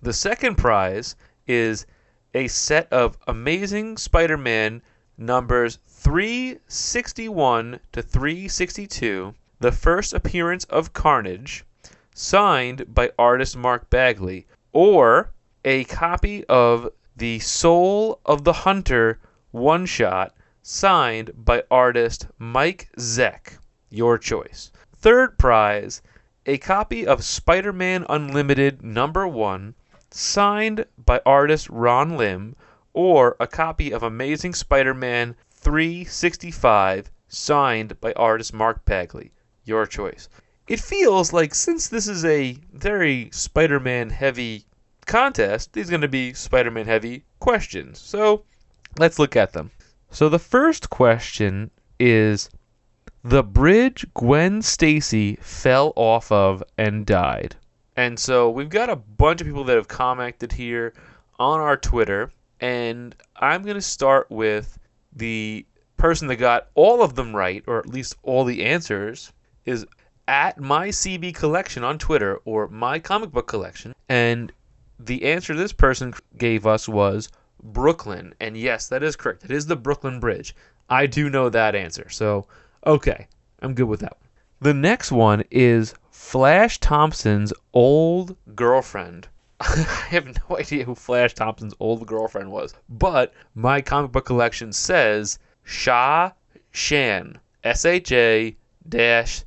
The 0.00 0.12
second 0.12 0.56
prize 0.56 1.14
is 1.46 1.86
a 2.34 2.48
set 2.48 2.92
of 2.92 3.18
Amazing 3.26 3.98
Spider 3.98 4.38
Man 4.38 4.82
numbers 5.18 5.78
361 5.86 7.78
to 7.92 8.02
362, 8.02 9.34
the 9.60 9.70
first 9.70 10.12
appearance 10.12 10.64
of 10.64 10.92
Carnage, 10.92 11.64
signed 12.14 12.94
by 12.94 13.12
artist 13.18 13.56
Mark 13.56 13.90
Bagley, 13.90 14.46
or 14.72 15.32
a 15.64 15.84
copy 15.84 16.44
of 16.46 16.90
the 17.16 17.38
Soul 17.38 18.18
of 18.24 18.44
the 18.44 18.52
Hunter 18.52 19.20
one 19.50 19.86
shot, 19.86 20.34
signed 20.64 21.32
by 21.34 21.64
artist 21.72 22.28
Mike 22.38 22.88
Zeck. 22.96 23.58
Your 23.90 24.16
choice. 24.16 24.70
Third 24.94 25.36
prize, 25.36 26.02
a 26.46 26.58
copy 26.58 27.04
of 27.04 27.24
Spider 27.24 27.72
Man 27.72 28.06
Unlimited 28.08 28.80
number 28.80 29.26
one, 29.26 29.74
signed 30.12 30.86
by 30.96 31.20
artist 31.26 31.68
Ron 31.68 32.16
Lim, 32.16 32.54
or 32.92 33.36
a 33.40 33.48
copy 33.48 33.90
of 33.90 34.04
Amazing 34.04 34.54
Spider 34.54 34.94
Man 34.94 35.34
365, 35.50 37.10
signed 37.26 38.00
by 38.00 38.12
artist 38.12 38.54
Mark 38.54 38.84
Bagley. 38.84 39.32
Your 39.64 39.84
choice. 39.84 40.28
It 40.68 40.78
feels 40.78 41.32
like 41.32 41.56
since 41.56 41.88
this 41.88 42.06
is 42.06 42.24
a 42.24 42.56
very 42.72 43.30
Spider 43.32 43.80
Man 43.80 44.10
heavy 44.10 44.66
contest, 45.06 45.72
these 45.72 45.88
are 45.88 45.90
going 45.90 46.02
to 46.02 46.08
be 46.08 46.34
Spider 46.34 46.70
Man 46.70 46.86
heavy 46.86 47.24
questions. 47.40 47.98
So 47.98 48.44
let's 48.96 49.18
look 49.18 49.34
at 49.34 49.52
them. 49.52 49.72
So 50.12 50.28
the 50.28 50.38
first 50.38 50.90
question 50.90 51.70
is 51.98 52.50
the 53.24 53.42
bridge 53.42 54.04
Gwen 54.12 54.60
Stacy 54.60 55.36
fell 55.40 55.94
off 55.96 56.30
of 56.30 56.62
and 56.76 57.06
died. 57.06 57.56
And 57.96 58.18
so 58.18 58.50
we've 58.50 58.68
got 58.68 58.90
a 58.90 58.96
bunch 58.96 59.40
of 59.40 59.46
people 59.46 59.64
that 59.64 59.76
have 59.76 59.88
commented 59.88 60.52
here 60.52 60.92
on 61.38 61.60
our 61.60 61.78
Twitter, 61.78 62.30
and 62.60 63.16
I'm 63.36 63.62
going 63.62 63.76
to 63.76 63.80
start 63.80 64.30
with 64.30 64.78
the 65.16 65.64
person 65.96 66.28
that 66.28 66.36
got 66.36 66.68
all 66.74 67.02
of 67.02 67.14
them 67.14 67.34
right, 67.34 67.64
or 67.66 67.78
at 67.78 67.88
least 67.88 68.16
all 68.22 68.44
the 68.44 68.64
answers, 68.64 69.32
is 69.64 69.86
at 70.28 70.60
my 70.60 70.88
CB 70.88 71.34
collection 71.34 71.84
on 71.84 71.96
Twitter 71.96 72.36
or 72.44 72.68
my 72.68 72.98
comic 72.98 73.30
book 73.30 73.46
collection. 73.46 73.94
And 74.10 74.52
the 74.98 75.24
answer 75.24 75.54
this 75.54 75.72
person 75.72 76.12
gave 76.36 76.66
us 76.66 76.86
was 76.86 77.30
Brooklyn. 77.62 78.34
And 78.40 78.56
yes, 78.56 78.88
that 78.88 79.02
is 79.02 79.16
correct. 79.16 79.44
It 79.44 79.50
is 79.50 79.66
the 79.66 79.76
Brooklyn 79.76 80.20
Bridge. 80.20 80.54
I 80.88 81.06
do 81.06 81.30
know 81.30 81.48
that 81.48 81.74
answer. 81.74 82.08
So, 82.10 82.46
okay, 82.86 83.28
I'm 83.60 83.74
good 83.74 83.88
with 83.88 84.00
that 84.00 84.16
one. 84.20 84.28
The 84.60 84.74
next 84.74 85.10
one 85.10 85.44
is 85.50 85.94
Flash 86.10 86.78
Thompson's 86.78 87.52
old 87.72 88.36
girlfriend. 88.54 89.28
I 89.60 89.66
have 90.10 90.26
no 90.26 90.58
idea 90.58 90.84
who 90.84 90.94
Flash 90.94 91.34
Thompson's 91.34 91.74
old 91.80 92.06
girlfriend 92.06 92.50
was, 92.50 92.74
but 92.88 93.32
my 93.54 93.80
comic 93.80 94.12
book 94.12 94.26
collection 94.26 94.72
says 94.72 95.38
Sha 95.64 96.32
Shan. 96.70 97.38
S 97.64 97.84
H 97.84 98.10
A 98.12 98.56
dash 98.88 99.44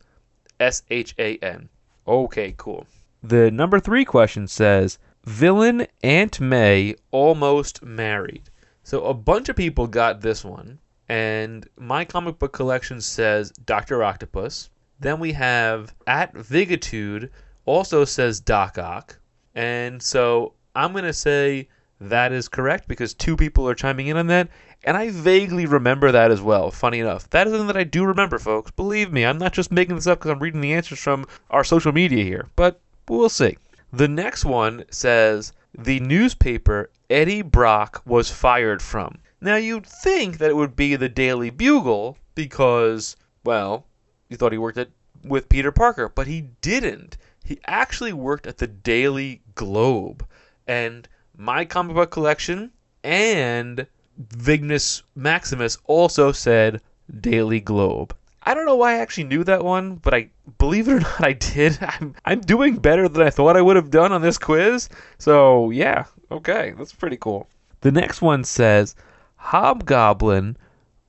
S 0.60 0.84
H 0.90 1.16
A 1.20 1.38
N. 1.38 1.70
Okay, 2.08 2.54
cool. 2.58 2.88
The 3.24 3.52
number 3.52 3.80
three 3.80 4.06
question 4.06 4.48
says 4.48 5.00
Villain 5.26 5.88
Aunt 6.04 6.40
May 6.40 6.94
almost 7.10 7.82
married. 7.82 8.44
So 8.84 9.06
a 9.06 9.14
bunch 9.16 9.50
of 9.50 9.56
people 9.56 9.88
got 9.88 10.22
this 10.22 10.46
one, 10.46 10.78
and 11.10 11.68
my 11.78 12.06
comic 12.06 12.38
book 12.38 12.54
collection 12.54 13.02
says 13.02 13.50
Doctor 13.50 14.04
Octopus. 14.04 14.70
Then 15.00 15.20
we 15.20 15.34
have 15.34 15.96
at 16.06 16.36
Vigitude 16.36 17.32
also 17.66 18.06
says 18.06 18.40
Doc 18.40 18.78
Ock, 18.78 19.18
and 19.56 20.00
so 20.00 20.54
I'm 20.76 20.94
gonna 20.94 21.12
say 21.12 21.70
that 22.00 22.32
is 22.32 22.48
correct 22.48 22.88
because 22.88 23.16
two 23.16 23.36
people 23.36 23.68
are 23.68 23.74
chiming 23.74 24.06
in 24.08 24.18
on 24.18 24.28
that, 24.28 24.48
and 24.84 24.96
I 24.96 25.10
vaguely 25.10 25.66
remember 25.66 26.12
that 26.12 26.30
as 26.30 26.42
well. 26.44 26.70
Funny 26.70 27.00
enough, 27.00 27.28
that 27.32 27.48
is 27.48 27.54
something 27.54 27.66
that 27.66 27.78
I 27.78 27.84
do 27.84 28.06
remember, 28.06 28.38
folks. 28.38 28.70
Believe 28.70 29.12
me, 29.12 29.26
I'm 29.26 29.40
not 29.40 29.54
just 29.54 29.72
making 29.72 29.96
this 29.96 30.06
up 30.06 30.20
because 30.20 30.30
I'm 30.30 30.40
reading 30.40 30.62
the 30.62 30.74
answers 30.74 31.00
from 31.00 31.26
our 31.50 31.64
social 31.64 31.92
media 31.92 32.24
here, 32.24 32.48
but 32.56 32.80
we'll 33.10 33.28
see. 33.28 33.58
The 33.96 34.10
next 34.10 34.44
one 34.44 34.84
says 34.90 35.54
the 35.74 36.02
newspaper 36.02 36.90
Eddie 37.10 37.42
Brock 37.42 38.02
was 38.06 38.30
fired 38.30 38.82
from. 38.82 39.20
Now 39.40 39.56
you'd 39.56 39.86
think 39.86 40.38
that 40.38 40.50
it 40.50 40.58
would 40.58 40.76
be 40.76 40.98
the 40.98 41.08
Daily 41.08 41.50
Bugle 41.50 42.18
because, 42.36 43.16
well, 43.46 43.86
you 44.28 44.36
thought 44.36 44.52
he 44.52 44.58
worked 44.58 44.78
at 44.78 44.90
with 45.24 45.48
Peter 45.48 45.72
Parker, 45.72 46.10
but 46.10 46.28
he 46.28 46.42
didn't. 46.60 47.16
He 47.46 47.58
actually 47.68 48.12
worked 48.12 48.48
at 48.48 48.58
the 48.58 48.68
Daily 48.68 49.42
Globe, 49.56 50.28
and 50.68 51.08
my 51.34 51.64
comic 51.64 51.96
book 51.96 52.12
collection 52.12 52.72
and 53.02 53.88
Vignus 54.18 55.04
Maximus 55.16 55.78
also 55.86 56.34
said 56.34 56.82
Daily 57.22 57.62
Globe. 57.62 58.14
I 58.48 58.54
don't 58.54 58.66
know 58.66 58.76
why 58.76 58.94
I 58.94 59.00
actually 59.00 59.24
knew 59.24 59.44
that 59.46 59.64
one, 59.64 59.96
but 59.96 60.14
I 60.14 60.30
believe 60.60 60.88
it 60.88 60.94
or 60.94 61.00
not, 61.02 61.24
I 61.24 61.34
did. 61.34 61.78
I'm 61.82 62.16
I'm 62.26 62.42
doing 62.42 62.78
better 62.78 63.10
than 63.10 63.26
I 63.26 63.30
thought 63.30 63.58
I 63.58 63.62
would 63.62 63.76
have 63.76 63.90
done 63.90 64.12
on 64.12 64.22
this 64.22 64.38
quiz. 64.38 64.90
So 65.18 65.72
yeah, 65.72 66.06
okay, 66.32 66.74
that's 66.78 66.94
pretty 66.94 67.18
cool. 67.18 67.48
The 67.82 67.92
next 67.92 68.22
one 68.22 68.44
says 68.44 68.96
Hobgoblin 69.36 70.58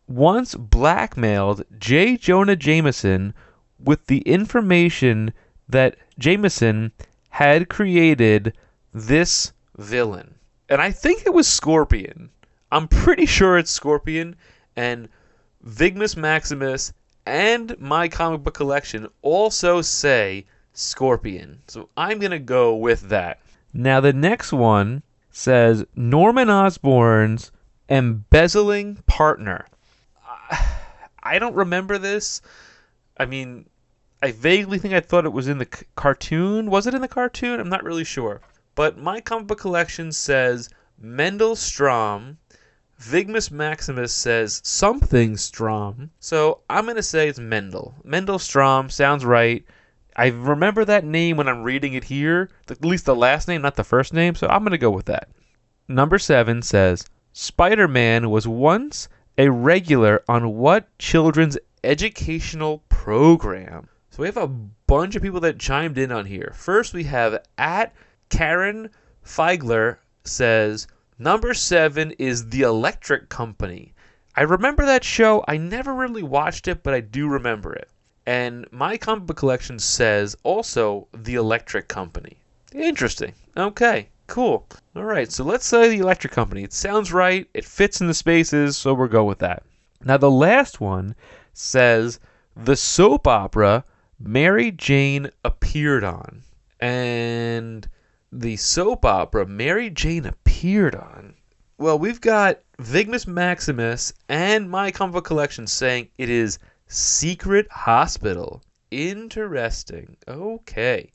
once 0.08 0.54
blackmailed 0.54 1.64
J. 1.78 2.16
Jonah 2.16 2.56
Jameson 2.56 3.34
with 3.78 4.06
the 4.06 4.20
information 4.20 5.32
that 5.68 5.96
Jameson 6.18 6.92
had 7.30 7.68
created 7.68 8.56
this 8.94 9.52
villain. 9.76 10.34
And 10.68 10.80
I 10.80 10.90
think 10.90 11.26
it 11.26 11.34
was 11.34 11.46
Scorpion. 11.46 12.30
I'm 12.72 12.88
pretty 12.88 13.26
sure 13.26 13.58
it's 13.58 13.70
Scorpion. 13.70 14.36
And 14.74 15.08
Vigmus 15.64 16.16
Maximus 16.16 16.92
and 17.26 17.78
my 17.80 18.08
comic 18.08 18.42
book 18.42 18.54
collection 18.54 19.08
also 19.20 19.82
say 19.82 20.46
Scorpion. 20.72 21.60
So 21.66 21.88
I'm 21.96 22.18
going 22.18 22.30
to 22.30 22.38
go 22.38 22.76
with 22.76 23.08
that. 23.08 23.40
Now, 23.72 24.00
the 24.00 24.12
next 24.12 24.52
one 24.52 25.02
says 25.30 25.84
Norman 25.94 26.48
Osborn's 26.48 27.50
embezzling 27.88 28.96
partner. 29.06 29.66
I 31.22 31.38
don't 31.38 31.54
remember 31.54 31.98
this. 31.98 32.40
I 33.18 33.26
mean, 33.26 33.66
I 34.22 34.32
vaguely 34.32 34.78
think 34.78 34.94
I 34.94 35.00
thought 35.00 35.26
it 35.26 35.32
was 35.32 35.48
in 35.48 35.58
the 35.58 35.68
c- 35.72 35.86
cartoon. 35.96 36.70
Was 36.70 36.86
it 36.86 36.94
in 36.94 37.02
the 37.02 37.08
cartoon? 37.08 37.58
I'm 37.58 37.68
not 37.68 37.84
really 37.84 38.04
sure. 38.04 38.40
But 38.74 38.98
my 38.98 39.20
comic 39.20 39.48
book 39.48 39.58
collection 39.58 40.12
says 40.12 40.70
Mendel 40.98 41.56
Strom. 41.56 42.38
Vigmus 42.98 43.50
Maximus 43.50 44.12
says 44.12 44.60
something 44.64 45.36
Strom. 45.36 46.10
So 46.18 46.60
I'm 46.70 46.84
going 46.84 46.96
to 46.96 47.02
say 47.02 47.28
it's 47.28 47.38
Mendel. 47.38 47.94
Mendel 48.04 48.38
Strom 48.38 48.88
sounds 48.90 49.24
right. 49.24 49.64
I 50.16 50.28
remember 50.28 50.84
that 50.84 51.04
name 51.04 51.36
when 51.36 51.48
I'm 51.48 51.62
reading 51.62 51.92
it 51.92 52.04
here, 52.04 52.48
at 52.70 52.84
least 52.84 53.04
the 53.04 53.14
last 53.14 53.48
name, 53.48 53.60
not 53.60 53.76
the 53.76 53.84
first 53.84 54.14
name, 54.14 54.34
so 54.34 54.46
I'm 54.48 54.62
going 54.62 54.70
to 54.70 54.78
go 54.78 54.90
with 54.90 55.06
that. 55.06 55.28
Number 55.88 56.18
seven 56.18 56.62
says 56.62 57.04
Spider 57.32 57.86
Man 57.86 58.30
was 58.30 58.48
once 58.48 59.08
a 59.36 59.50
regular 59.50 60.24
on 60.26 60.56
what 60.56 60.88
children's 60.98 61.58
educational 61.84 62.82
program? 62.88 63.88
So 64.10 64.22
we 64.22 64.26
have 64.26 64.38
a 64.38 64.48
bunch 64.48 65.14
of 65.14 65.22
people 65.22 65.40
that 65.40 65.58
chimed 65.58 65.98
in 65.98 66.10
on 66.10 66.24
here. 66.24 66.52
First, 66.56 66.94
we 66.94 67.04
have 67.04 67.44
at 67.58 67.94
Karen 68.30 68.88
Feigler 69.22 69.98
says 70.24 70.88
number 71.18 71.54
seven 71.54 72.12
is 72.12 72.48
the 72.48 72.62
Electric 72.62 73.28
Company. 73.28 73.94
I 74.34 74.42
remember 74.42 74.84
that 74.84 75.04
show. 75.04 75.44
I 75.48 75.56
never 75.56 75.94
really 75.94 76.22
watched 76.22 76.68
it, 76.68 76.82
but 76.82 76.94
I 76.94 77.00
do 77.00 77.28
remember 77.28 77.72
it. 77.72 77.88
And 78.26 78.66
my 78.70 78.96
comic 78.96 79.26
book 79.26 79.36
collection 79.36 79.78
says 79.78 80.36
also 80.42 81.08
the 81.12 81.36
Electric 81.36 81.88
Company. 81.88 82.36
Interesting. 82.72 83.32
Okay, 83.56 84.08
cool. 84.26 84.66
All 84.94 85.04
right, 85.04 85.30
so 85.30 85.44
let's 85.44 85.64
say 85.64 85.88
the 85.88 85.98
Electric 85.98 86.32
Company. 86.32 86.64
It 86.64 86.72
sounds 86.72 87.12
right, 87.12 87.48
it 87.54 87.64
fits 87.64 88.00
in 88.00 88.08
the 88.08 88.14
spaces, 88.14 88.76
so 88.76 88.92
we'll 88.92 89.08
go 89.08 89.24
with 89.24 89.38
that. 89.38 89.62
Now, 90.04 90.16
the 90.16 90.30
last 90.30 90.80
one 90.80 91.14
says 91.52 92.20
the 92.54 92.76
soap 92.76 93.26
opera 93.26 93.84
Mary 94.18 94.70
Jane 94.70 95.30
appeared 95.44 96.04
on. 96.04 96.42
And 96.80 97.88
the 98.32 98.56
soap 98.56 99.04
opera 99.04 99.46
Mary 99.46 99.88
Jane 99.88 100.26
on. 100.96 101.34
Well, 101.78 101.96
we've 101.96 102.20
got 102.20 102.58
Vigmus 102.78 103.26
Maximus 103.26 104.12
and 104.28 104.68
my 104.68 104.90
book 104.90 105.24
collection 105.24 105.66
saying 105.68 106.08
it 106.18 106.28
is 106.28 106.58
Secret 106.88 107.70
Hospital. 107.70 108.64
Interesting. 108.90 110.16
Okay. 110.26 111.12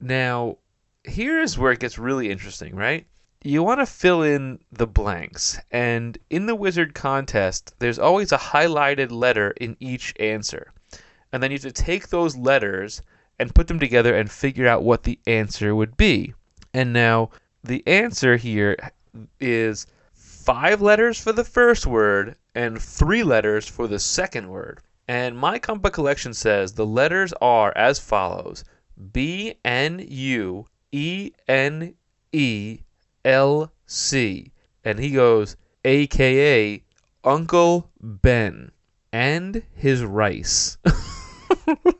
Now, 0.00 0.58
here's 1.02 1.58
where 1.58 1.72
it 1.72 1.80
gets 1.80 1.98
really 1.98 2.30
interesting, 2.30 2.76
right? 2.76 3.04
You 3.42 3.64
want 3.64 3.80
to 3.80 3.86
fill 3.86 4.22
in 4.22 4.60
the 4.70 4.86
blanks, 4.86 5.58
and 5.72 6.16
in 6.30 6.46
the 6.46 6.54
wizard 6.54 6.94
contest, 6.94 7.74
there's 7.80 7.98
always 7.98 8.30
a 8.30 8.38
highlighted 8.38 9.10
letter 9.10 9.50
in 9.60 9.76
each 9.80 10.14
answer. 10.20 10.72
And 11.32 11.42
then 11.42 11.50
you 11.50 11.56
have 11.56 11.62
to 11.62 11.72
take 11.72 12.10
those 12.10 12.36
letters 12.36 13.02
and 13.40 13.54
put 13.54 13.66
them 13.66 13.80
together 13.80 14.14
and 14.14 14.30
figure 14.30 14.68
out 14.68 14.84
what 14.84 15.02
the 15.02 15.18
answer 15.26 15.74
would 15.74 15.96
be. 15.96 16.32
And 16.72 16.92
now, 16.92 17.30
the 17.64 17.82
answer 17.86 18.36
here 18.36 18.76
is 19.40 19.86
five 20.12 20.82
letters 20.82 21.18
for 21.18 21.32
the 21.32 21.44
first 21.44 21.86
word 21.86 22.36
and 22.54 22.80
three 22.80 23.22
letters 23.22 23.66
for 23.66 23.88
the 23.88 23.98
second 23.98 24.48
word. 24.48 24.80
And 25.08 25.36
my 25.36 25.58
book 25.58 25.94
collection 25.94 26.34
says 26.34 26.72
the 26.72 26.86
letters 26.86 27.32
are 27.40 27.72
as 27.76 27.98
follows 27.98 28.64
B 29.12 29.54
N 29.64 30.04
U 30.08 30.66
E 30.92 31.32
N 31.48 31.94
E 32.32 32.80
L 33.24 33.72
C. 33.86 34.52
And 34.84 34.98
he 34.98 35.10
goes, 35.10 35.56
AKA 35.84 36.82
Uncle 37.24 37.90
Ben 38.00 38.70
and 39.12 39.62
his 39.74 40.04
rice. 40.04 40.76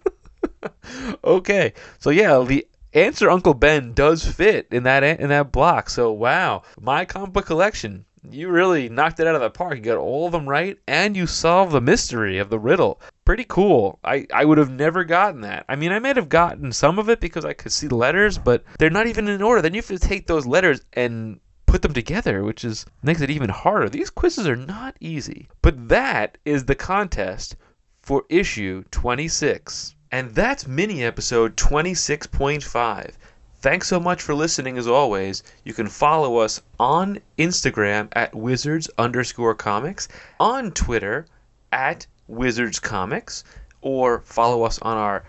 okay, 1.24 1.72
so 1.98 2.10
yeah, 2.10 2.42
the 2.46 2.66
answer 2.94 3.28
Uncle 3.28 3.54
Ben 3.54 3.92
does 3.92 4.24
fit 4.24 4.68
in 4.70 4.84
that 4.84 5.02
in 5.02 5.28
that 5.28 5.52
block. 5.52 5.90
So 5.90 6.12
wow, 6.12 6.62
my 6.80 7.04
comic 7.04 7.32
book 7.32 7.46
collection. 7.46 8.04
You 8.30 8.48
really 8.48 8.88
knocked 8.88 9.20
it 9.20 9.26
out 9.26 9.34
of 9.34 9.42
the 9.42 9.50
park. 9.50 9.76
You 9.76 9.82
got 9.82 9.98
all 9.98 10.24
of 10.24 10.32
them 10.32 10.48
right, 10.48 10.78
and 10.88 11.14
you 11.14 11.26
solved 11.26 11.72
the 11.72 11.80
mystery 11.82 12.38
of 12.38 12.48
the 12.48 12.58
riddle. 12.58 12.98
Pretty 13.26 13.44
cool. 13.44 13.98
I, 14.02 14.26
I 14.32 14.46
would 14.46 14.56
have 14.56 14.70
never 14.70 15.04
gotten 15.04 15.42
that. 15.42 15.66
I 15.68 15.76
mean, 15.76 15.92
I 15.92 15.98
might 15.98 16.16
have 16.16 16.30
gotten 16.30 16.72
some 16.72 16.98
of 16.98 17.10
it 17.10 17.20
because 17.20 17.44
I 17.44 17.52
could 17.52 17.72
see 17.72 17.86
the 17.86 17.96
letters, 17.96 18.38
but 18.38 18.64
they're 18.78 18.88
not 18.88 19.08
even 19.08 19.28
in 19.28 19.42
order. 19.42 19.60
Then 19.60 19.74
you 19.74 19.82
have 19.82 19.88
to 19.88 19.98
take 19.98 20.26
those 20.26 20.46
letters 20.46 20.80
and 20.94 21.38
put 21.66 21.82
them 21.82 21.92
together, 21.92 22.44
which 22.44 22.64
is 22.64 22.86
makes 23.02 23.20
it 23.20 23.28
even 23.28 23.50
harder. 23.50 23.90
These 23.90 24.08
quizzes 24.08 24.48
are 24.48 24.56
not 24.56 24.96
easy. 25.00 25.48
But 25.60 25.90
that 25.90 26.38
is 26.46 26.64
the 26.64 26.74
contest 26.74 27.56
for 28.00 28.24
issue 28.30 28.84
26. 28.90 29.96
And 30.14 30.32
that's 30.32 30.68
mini 30.68 31.02
episode 31.02 31.56
26.5. 31.56 33.14
Thanks 33.60 33.88
so 33.88 33.98
much 33.98 34.22
for 34.22 34.32
listening 34.32 34.78
as 34.78 34.86
always. 34.86 35.42
You 35.64 35.74
can 35.74 35.88
follow 35.88 36.36
us 36.36 36.62
on 36.78 37.18
Instagram 37.36 38.06
at 38.12 38.32
wizards 38.32 38.88
underscore 38.96 39.56
comics, 39.56 40.06
on 40.38 40.70
Twitter 40.70 41.26
at 41.72 42.06
wizards 42.28 42.78
comics, 42.78 43.42
or 43.80 44.20
follow 44.20 44.62
us 44.62 44.78
on 44.82 44.96
our 44.96 45.24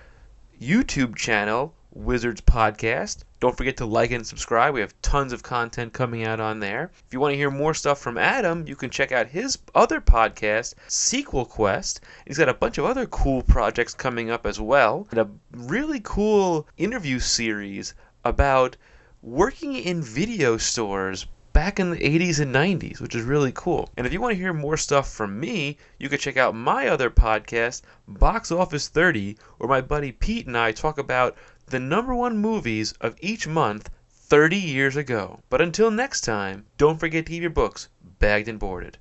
YouTube 0.62 1.16
channel, 1.16 1.74
Wizards 1.96 2.42
Podcast. 2.42 3.24
Don't 3.40 3.56
forget 3.56 3.78
to 3.78 3.86
like 3.86 4.12
and 4.12 4.28
subscribe. 4.28 4.74
We 4.74 4.82
have 4.82 5.02
tons 5.02 5.32
of 5.32 5.44
content 5.44 5.94
coming 5.94 6.26
out 6.26 6.42
on 6.42 6.60
there. 6.60 6.92
If 7.08 7.14
you 7.14 7.22
want 7.22 7.32
to 7.32 7.38
hear 7.38 7.50
more 7.50 7.74
stuff 7.74 8.00
from 8.00 8.18
Adam, 8.18 8.68
you 8.68 8.76
can 8.76 8.90
check 8.90 9.14
out 9.14 9.28
his 9.28 9.58
other 9.74 10.02
podcast, 10.02 10.74
Sequel 10.88 11.46
Quest. 11.46 12.02
He's 12.28 12.38
got 12.38 12.50
a 12.50 12.54
bunch 12.54 12.78
of 12.78 12.84
other 12.86 13.06
cool 13.06 13.42
projects 13.42 13.94
coming 13.94 14.30
up 14.30 14.46
as 14.46 14.60
well, 14.60 15.08
and 15.10 15.20
a 15.22 15.30
really 15.52 16.02
cool 16.04 16.68
interview 16.78 17.20
series 17.20 17.94
about 18.26 18.76
working 19.22 19.76
in 19.76 20.02
video 20.02 20.58
stores 20.58 21.26
back 21.56 21.80
in 21.80 21.90
the 21.90 21.98
80s 21.98 22.42
and 22.42 22.54
90s, 22.54 23.00
which 23.00 23.16
is 23.16 23.24
really 23.24 23.54
cool. 23.56 23.90
And 23.96 24.06
if 24.06 24.12
you 24.12 24.20
want 24.20 24.34
to 24.34 24.38
hear 24.38 24.52
more 24.52 24.76
stuff 24.76 25.10
from 25.10 25.40
me, 25.40 25.78
you 25.98 26.10
can 26.10 26.20
check 26.20 26.36
out 26.36 26.54
my 26.54 26.90
other 26.90 27.10
podcast, 27.10 27.82
Box 28.10 28.52
Office 28.52 28.90
30, 28.90 29.38
where 29.58 29.70
my 29.70 29.80
buddy 29.80 30.12
Pete 30.12 30.48
and 30.48 30.58
I 30.58 30.74
talk 30.74 30.98
about 30.98 31.38
the 31.68 31.80
number 31.80 32.14
one 32.14 32.38
movies 32.38 32.94
of 33.02 33.16
each 33.22 33.48
month 33.48 33.90
30 34.10 34.58
years 34.58 34.96
ago. 34.96 35.40
But 35.50 35.62
until 35.62 35.92
next 35.92 36.22
time, 36.22 36.66
don't 36.78 37.00
forget 37.00 37.26
to 37.26 37.32
keep 37.32 37.42
your 37.42 37.50
books 37.50 37.90
bagged 38.20 38.48
and 38.48 38.60
boarded. 38.60 38.98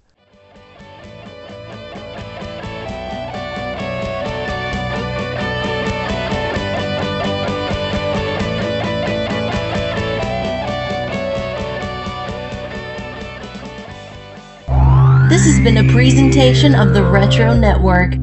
This 15.28 15.46
has 15.46 15.60
been 15.64 15.78
a 15.78 15.92
presentation 15.92 16.74
of 16.74 16.94
the 16.94 17.02
Retro 17.02 17.54
Network. 17.54 18.14